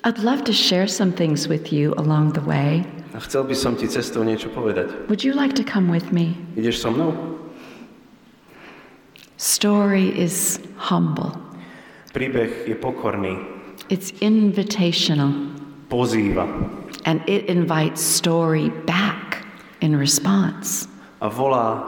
I'd 0.08 0.24
love 0.24 0.44
to 0.48 0.56
share 0.56 0.88
some 0.88 1.12
things 1.12 1.48
with 1.48 1.68
you 1.68 1.92
along 2.00 2.32
the 2.32 2.44
way. 2.48 2.86
A 3.12 3.20
chcel 3.20 3.44
by 3.44 3.52
som 3.52 3.76
ti 3.76 3.92
cestou 3.92 4.24
niečo 4.24 4.48
povedať. 4.48 5.04
Would 5.12 5.20
you 5.20 5.36
like 5.36 5.52
to 5.60 5.64
come 5.66 5.92
with 5.92 6.16
me? 6.16 6.32
Ideš 6.56 6.80
so 6.80 6.88
mnou? 6.88 7.12
Story 9.36 10.14
is 10.14 10.62
humble, 10.78 11.34
Príbeh 12.14 12.70
je 12.70 12.78
pokorný, 12.78 13.34
it's 13.90 14.14
invitational, 14.22 15.34
pozýva 15.90 16.46
and 17.04 17.18
it 17.26 17.50
invites 17.50 17.98
story 17.98 18.70
back 18.86 19.42
in 19.82 19.98
response. 19.98 20.86
a 21.18 21.26
volá 21.26 21.80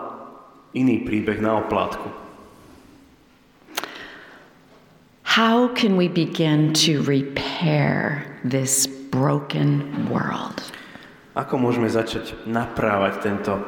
iný 0.72 1.04
príbeh 1.04 1.38
na 1.38 1.60
oplátku. 1.60 2.08
How 5.36 5.68
can 5.76 6.00
we 6.00 6.08
begin 6.08 6.72
to 6.88 7.04
repair 7.04 8.24
this 8.40 8.88
broken 8.88 9.84
world? 10.08 10.64
Ako 11.36 11.60
môžeme 11.60 11.92
začať 11.92 12.32
naprávať 12.48 13.20
tento 13.20 13.60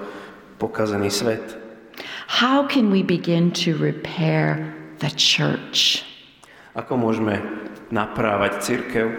pokazený 0.56 1.12
svet? 1.12 1.44
How 2.40 2.64
can 2.64 2.88
we 2.88 3.04
begin 3.04 3.52
to 3.60 3.76
repair 3.76 4.72
the 5.04 5.12
church? 5.12 6.07
Ako 6.78 6.94
môžeme 6.94 7.42
naprávať 7.90 8.62
církev? 8.62 9.10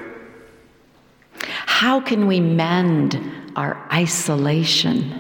How 1.68 2.00
can 2.00 2.24
we 2.24 2.40
mend 2.40 3.20
our 3.60 3.76
isolation, 3.92 5.12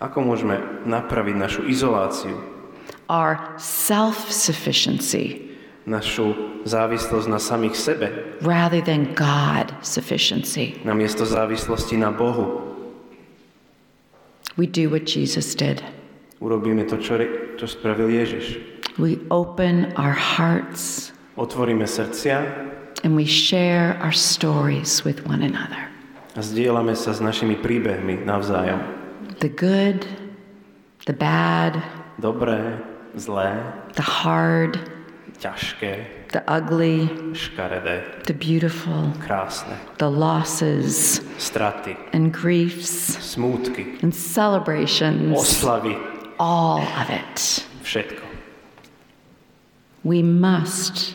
Ako 0.00 0.24
môžeme 0.24 0.56
napraviť 0.88 1.34
našu 1.36 1.60
izoláciu, 1.68 2.38
our 3.12 3.36
self 3.60 4.30
sufficiency, 4.32 5.52
našu 5.84 6.32
závislosť 6.64 7.26
na 7.28 7.40
samých 7.42 7.76
sebe, 7.76 8.06
rather 8.40 8.80
than 8.80 9.12
God 9.12 9.74
sufficiency? 9.84 10.80
namiesto 10.88 11.28
závislosti 11.28 12.00
na 12.00 12.08
Bohu? 12.08 12.64
We 14.56 14.64
do 14.64 14.88
what 14.88 15.04
Jesus 15.04 15.52
did. 15.52 15.84
Urobíme 16.40 16.86
to, 16.86 16.96
čo, 16.96 17.18
čo 17.58 17.66
spravil 17.66 18.08
Ježiš. 18.08 18.56
We 18.98 19.18
open 19.30 19.94
our 19.98 20.14
hearts 20.14 21.10
Otvoríme 21.38 21.86
srdcia 21.86 22.42
and 23.06 23.14
we 23.14 23.22
share 23.24 23.94
our 24.02 24.10
stories 24.12 25.06
with 25.06 25.22
one 25.22 25.42
another. 25.46 25.86
a 26.34 26.42
zdieľame 26.42 26.94
sa 26.94 27.14
s 27.14 27.18
našimi 27.18 27.58
príbehmi 27.58 28.22
navzájom. 28.22 28.78
The 29.42 29.50
good, 29.50 30.06
the 31.06 31.14
bad, 31.14 31.78
Dobré, 32.18 32.78
zlé, 33.14 33.62
the 33.94 34.02
hard, 34.02 34.78
ťažké, 35.38 36.26
the 36.34 36.42
ugly, 36.50 37.06
škaredé, 37.34 38.02
the 38.26 38.34
beautiful, 38.34 39.14
krásne, 39.22 39.78
the 40.02 40.10
losses 40.10 41.22
straty, 41.38 41.94
and 42.10 42.34
griefs 42.34 43.14
smútky, 43.22 43.94
and 44.02 44.10
celebrations, 44.10 45.34
oslavy, 45.38 45.94
all 46.42 46.82
of 46.98 47.06
it. 47.10 47.62
všetko. 47.86 48.26
We 50.02 50.22
must 50.22 51.14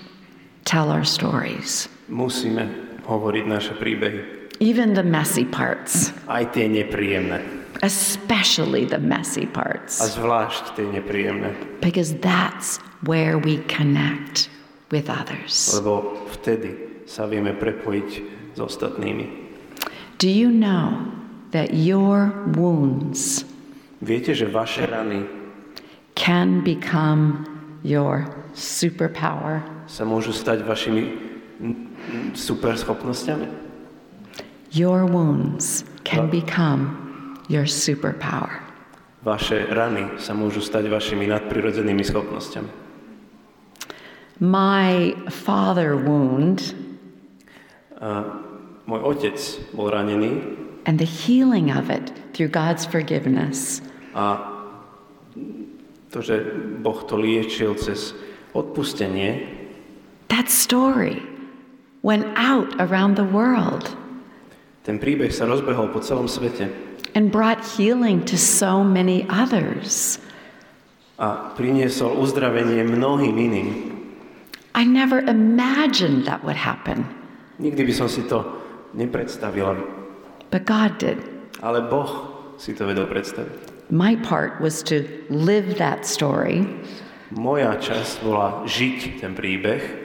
tell 0.64 0.90
our 0.92 1.04
stories, 1.06 1.88
Musíme 2.12 2.68
hovoriť 3.08 3.46
naše 3.48 3.74
príbehy. 3.76 4.20
even 4.60 4.94
the 4.94 5.04
messy 5.04 5.44
parts, 5.44 6.12
Aj 6.28 6.44
tie 6.52 6.68
nepríjemné. 6.68 7.42
especially 7.84 8.86
the 8.86 9.00
messy 9.00 9.44
A 9.44 9.52
parts, 9.52 10.00
zvlášť 10.00 10.76
tie 10.80 10.88
nepríjemné. 10.88 11.52
because 11.84 12.16
that's 12.24 12.80
where 13.04 13.36
we 13.40 13.60
connect 13.68 14.48
with 14.92 15.10
others. 15.10 15.74
Lebo 15.76 16.24
vtedy 16.32 17.04
sa 17.10 17.28
vieme 17.28 17.52
prepojiť 17.52 18.10
s 18.56 18.60
ostatnými. 18.60 19.26
Do 20.22 20.30
you 20.32 20.48
know 20.48 21.12
that 21.52 21.74
your 21.76 22.32
wounds 22.56 23.44
Viete, 24.04 24.36
že 24.36 24.48
vaše 24.52 24.84
rany 24.84 25.24
can 26.16 26.60
become 26.64 27.48
your 27.84 28.28
superpower? 28.54 29.64
Sa 29.88 30.04
môžu 30.04 30.32
stať 30.32 30.64
vašimi 30.64 31.04
mm, 31.60 31.76
superschopnosťami? 32.36 33.48
Your 34.74 35.06
wounds 35.06 35.86
can 36.04 36.28
become 36.34 36.98
your 37.48 37.70
superpower. 37.70 38.64
Vaše 39.24 39.70
rany 39.72 40.20
sa 40.20 40.36
môžu 40.36 40.60
stať 40.60 40.92
vašimi 40.92 41.30
nadprirodzenými 41.30 42.04
schopnosťami. 42.04 42.72
My 44.44 45.16
father 45.32 45.96
wound 45.96 46.76
Môj 48.84 49.00
otec 49.00 49.40
bol 49.72 49.88
ranený 49.88 50.44
and 50.84 51.00
the 51.00 51.08
healing 51.08 51.72
of 51.72 51.88
it 51.88 52.12
through 52.36 52.52
God's 52.52 52.84
forgiveness 52.84 53.80
a 54.12 54.44
to, 56.12 56.20
že 56.20 56.44
Boh 56.84 57.00
to 57.08 57.16
liečil 57.18 57.74
cez 57.80 58.14
odpustenie, 58.54 59.63
that 60.30 60.48
story 60.50 61.22
went 62.04 62.26
out 62.36 62.70
around 62.80 63.16
the 63.16 63.26
world 63.26 63.96
ten 64.84 65.00
príbeh 65.00 65.32
sa 65.32 65.48
rozbehol 65.48 65.96
po 65.96 66.04
celom 66.04 66.28
svete 66.28 66.68
and 67.16 67.32
brought 67.32 67.64
healing 67.64 68.20
to 68.26 68.36
so 68.36 68.84
many 68.84 69.24
others. 69.32 70.20
a 71.22 71.54
priniesol 71.54 72.18
uzdravenie 72.20 72.82
mnohým 72.84 73.38
iným. 73.38 73.70
I 74.74 74.82
never 74.82 75.22
imagined 75.22 76.26
that 76.26 76.42
would 76.42 76.58
happen, 76.58 77.06
Nikdy 77.62 77.86
by 77.86 77.94
som 77.94 78.10
si 78.10 78.26
to 78.28 78.42
nepredstavila, 78.98 79.78
but 80.50 80.66
God 80.66 80.98
did. 80.98 81.22
ale 81.62 81.86
Boh 81.86 82.34
si 82.58 82.74
to 82.74 82.90
vedel 82.90 83.06
predstaviť. 83.08 83.88
My 83.94 84.18
part 84.26 84.58
was 84.58 84.82
to 84.90 85.06
live 85.30 85.78
that 85.78 86.04
story, 86.04 86.66
Moja 87.30 87.78
časť 87.78 88.26
bola 88.26 88.66
žiť 88.66 89.22
ten 89.22 89.38
príbeh, 89.38 90.03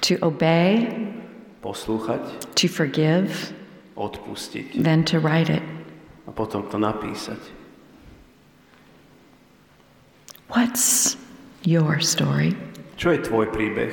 to 0.00 0.16
obey, 0.24 0.88
poslúchať, 1.60 2.54
to 2.56 2.66
forgive, 2.68 3.52
odpustiť 3.96 4.80
then 4.80 5.04
to 5.04 5.20
write 5.20 5.52
it. 5.52 5.62
a 6.24 6.32
potom 6.32 6.64
to 6.72 6.78
napísať. 6.78 7.40
What's 10.50 11.14
your 11.62 12.00
story? 12.02 12.56
Čo 12.98 13.14
je 13.14 13.20
tvoj 13.22 13.54
príbeh? 13.54 13.92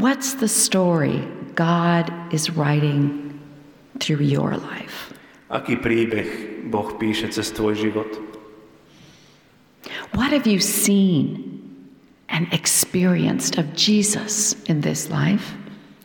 What's 0.00 0.34
the 0.40 0.48
story 0.48 1.20
God 1.54 2.08
is 2.32 2.48
writing 2.50 3.32
through 4.00 4.24
your 4.24 4.56
life? 4.56 5.12
Aký 5.52 5.76
príbeh 5.76 6.64
Boh 6.72 6.96
píše 6.96 7.28
cez 7.28 7.52
tvoj 7.52 7.76
život? 7.76 8.08
What 10.16 10.32
have 10.32 10.48
you 10.48 10.58
seen 10.58 11.51
and 12.32 12.48
experienced 12.52 13.60
of 13.60 13.76
Jesus 13.76 14.56
in 14.66 14.80
this 14.80 15.12
life? 15.12 15.54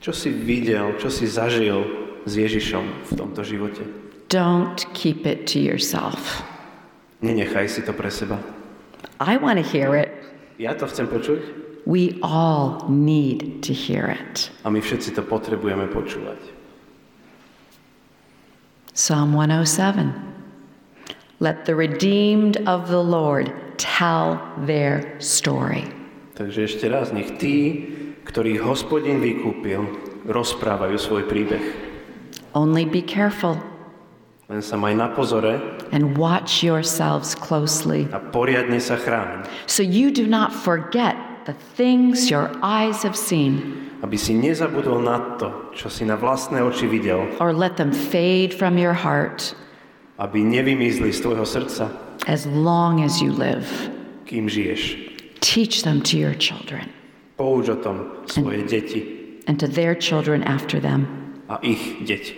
Čo 0.04 0.14
si 0.14 0.30
videl, 0.30 0.94
čo 1.02 1.10
si 1.10 1.26
zažil 1.26 1.82
s 2.28 2.36
Ježišom 2.38 3.08
v 3.08 3.12
tomto 3.16 3.42
živote? 3.42 3.82
Don't 4.28 4.84
keep 4.94 5.26
it 5.26 5.48
to 5.56 5.60
yourself. 5.64 6.44
Nenechaj 7.24 7.72
si 7.72 7.82
to 7.82 7.96
pre 7.96 8.12
seba. 8.12 8.38
I 9.24 9.40
want 9.40 9.58
to 9.58 9.66
hear 9.66 9.96
it. 9.96 10.12
Ja 10.60 10.76
to 10.78 10.86
chcem 10.86 11.08
počuť 11.08 11.66
We 11.88 12.20
all 12.20 12.84
need 12.92 13.64
to 13.64 13.72
hear 13.72 14.12
it. 14.12 14.52
a 14.64 14.70
my 14.70 14.84
všetci 14.84 15.16
to 15.16 15.24
potrebujeme 15.24 15.88
počúvať. 15.88 16.40
Psalm 18.92 19.32
107. 19.32 20.12
Let 21.40 21.64
the 21.64 21.76
redeemed 21.80 22.60
of 22.68 22.92
the 22.92 23.00
Lord 23.00 23.54
tell 23.78 24.42
their 24.68 25.06
story. 25.24 25.88
Takže 26.38 26.70
ešte 26.70 26.86
raz, 26.86 27.10
nech 27.10 27.42
tí, 27.42 27.90
ktorých 28.30 28.62
hospodin 28.62 29.18
vykúpil, 29.18 29.90
rozprávajú 30.30 30.94
svoj 31.02 31.26
príbeh. 31.26 31.66
Only 32.54 32.86
be 32.86 33.02
careful. 33.02 33.58
Len 34.46 34.62
sa 34.62 34.78
maj 34.78 34.94
na 34.94 35.10
pozore 35.10 35.58
and 35.90 36.14
watch 36.14 36.62
yourselves 36.62 37.34
closely. 37.34 38.06
a 38.14 38.22
poriadne 38.22 38.78
sa 38.78 38.96
chráň, 38.96 39.50
so 39.66 39.82
you 39.82 40.14
do 40.14 40.30
not 40.30 40.54
forget 40.54 41.18
the 41.50 41.58
things 41.74 42.30
your 42.30 42.54
eyes 42.62 43.02
have 43.02 43.18
seen. 43.18 43.84
Aby 44.06 44.22
si 44.22 44.38
nezabudol 44.38 45.02
na 45.02 45.42
to, 45.42 45.74
čo 45.74 45.90
si 45.90 46.06
na 46.06 46.16
vlastné 46.16 46.62
oči 46.62 46.86
videl, 46.86 47.26
or 47.42 47.50
let 47.50 47.82
them 47.82 47.90
fade 47.90 48.54
from 48.54 48.78
your 48.78 48.94
heart. 48.94 49.58
Aby 50.22 50.46
nevymizli 50.46 51.10
z 51.10 51.26
tvojho 51.26 51.44
srdca, 51.50 51.90
as 52.30 52.46
long 52.46 53.02
as 53.02 53.18
you 53.18 53.34
live. 53.34 53.66
kým 54.30 54.46
žiješ. 54.46 55.07
Teach 55.40 55.84
them 55.84 56.02
to 56.02 56.18
your 56.18 56.34
children 56.34 56.90
Pouč 57.38 57.70
o 57.70 57.78
tom 57.78 58.26
svoje 58.26 58.66
deti 58.66 59.02
and 59.46 59.60
to 59.62 59.68
their 59.70 59.94
children 59.94 60.42
after 60.44 60.82
them. 60.82 61.06
a 61.48 61.60
ich 61.62 62.02
deti. 62.04 62.34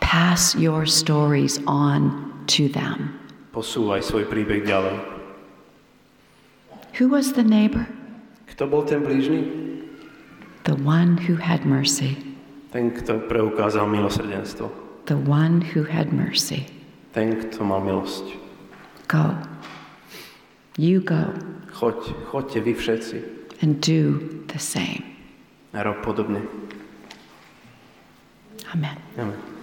Pass 0.00 0.56
your 0.56 0.86
stories 0.88 1.60
on 1.68 2.32
to 2.48 2.66
them. 2.72 3.20
Posúvaj 3.52 4.00
svoj 4.02 4.24
príbeh 4.26 4.64
ďalej. 4.64 4.96
Who 6.98 7.12
was 7.12 7.36
the 7.36 7.44
neighbor? 7.44 7.86
Kto 8.48 8.66
bol 8.66 8.82
ten 8.88 9.04
blížny? 9.04 9.68
the 10.68 10.76
one 10.84 11.16
who 11.16 11.36
had 11.36 11.64
mercy, 11.64 12.12
ten, 12.72 12.92
kto 12.92 13.24
preukázal 13.24 13.88
milosrdenstvo, 13.88 14.68
the 15.08 15.16
one 15.16 15.64
who 15.64 15.84
had 15.88 16.12
mercy. 16.12 16.68
ten, 17.16 17.40
kto 17.40 17.64
mal 17.64 17.80
milosť. 17.80 18.36
Go. 19.08 19.32
You 20.76 21.00
go 21.00 21.32
Choď, 21.78 22.26
choďte 22.26 22.58
vy 22.60 22.74
všetci 22.74 23.16
and 23.62 23.78
do 23.80 24.18
the 24.50 24.58
same. 24.58 25.02
a 25.72 25.82
rob 25.82 26.02
podobne. 26.02 26.42
Amen. 28.74 28.98
Amen. 29.18 29.57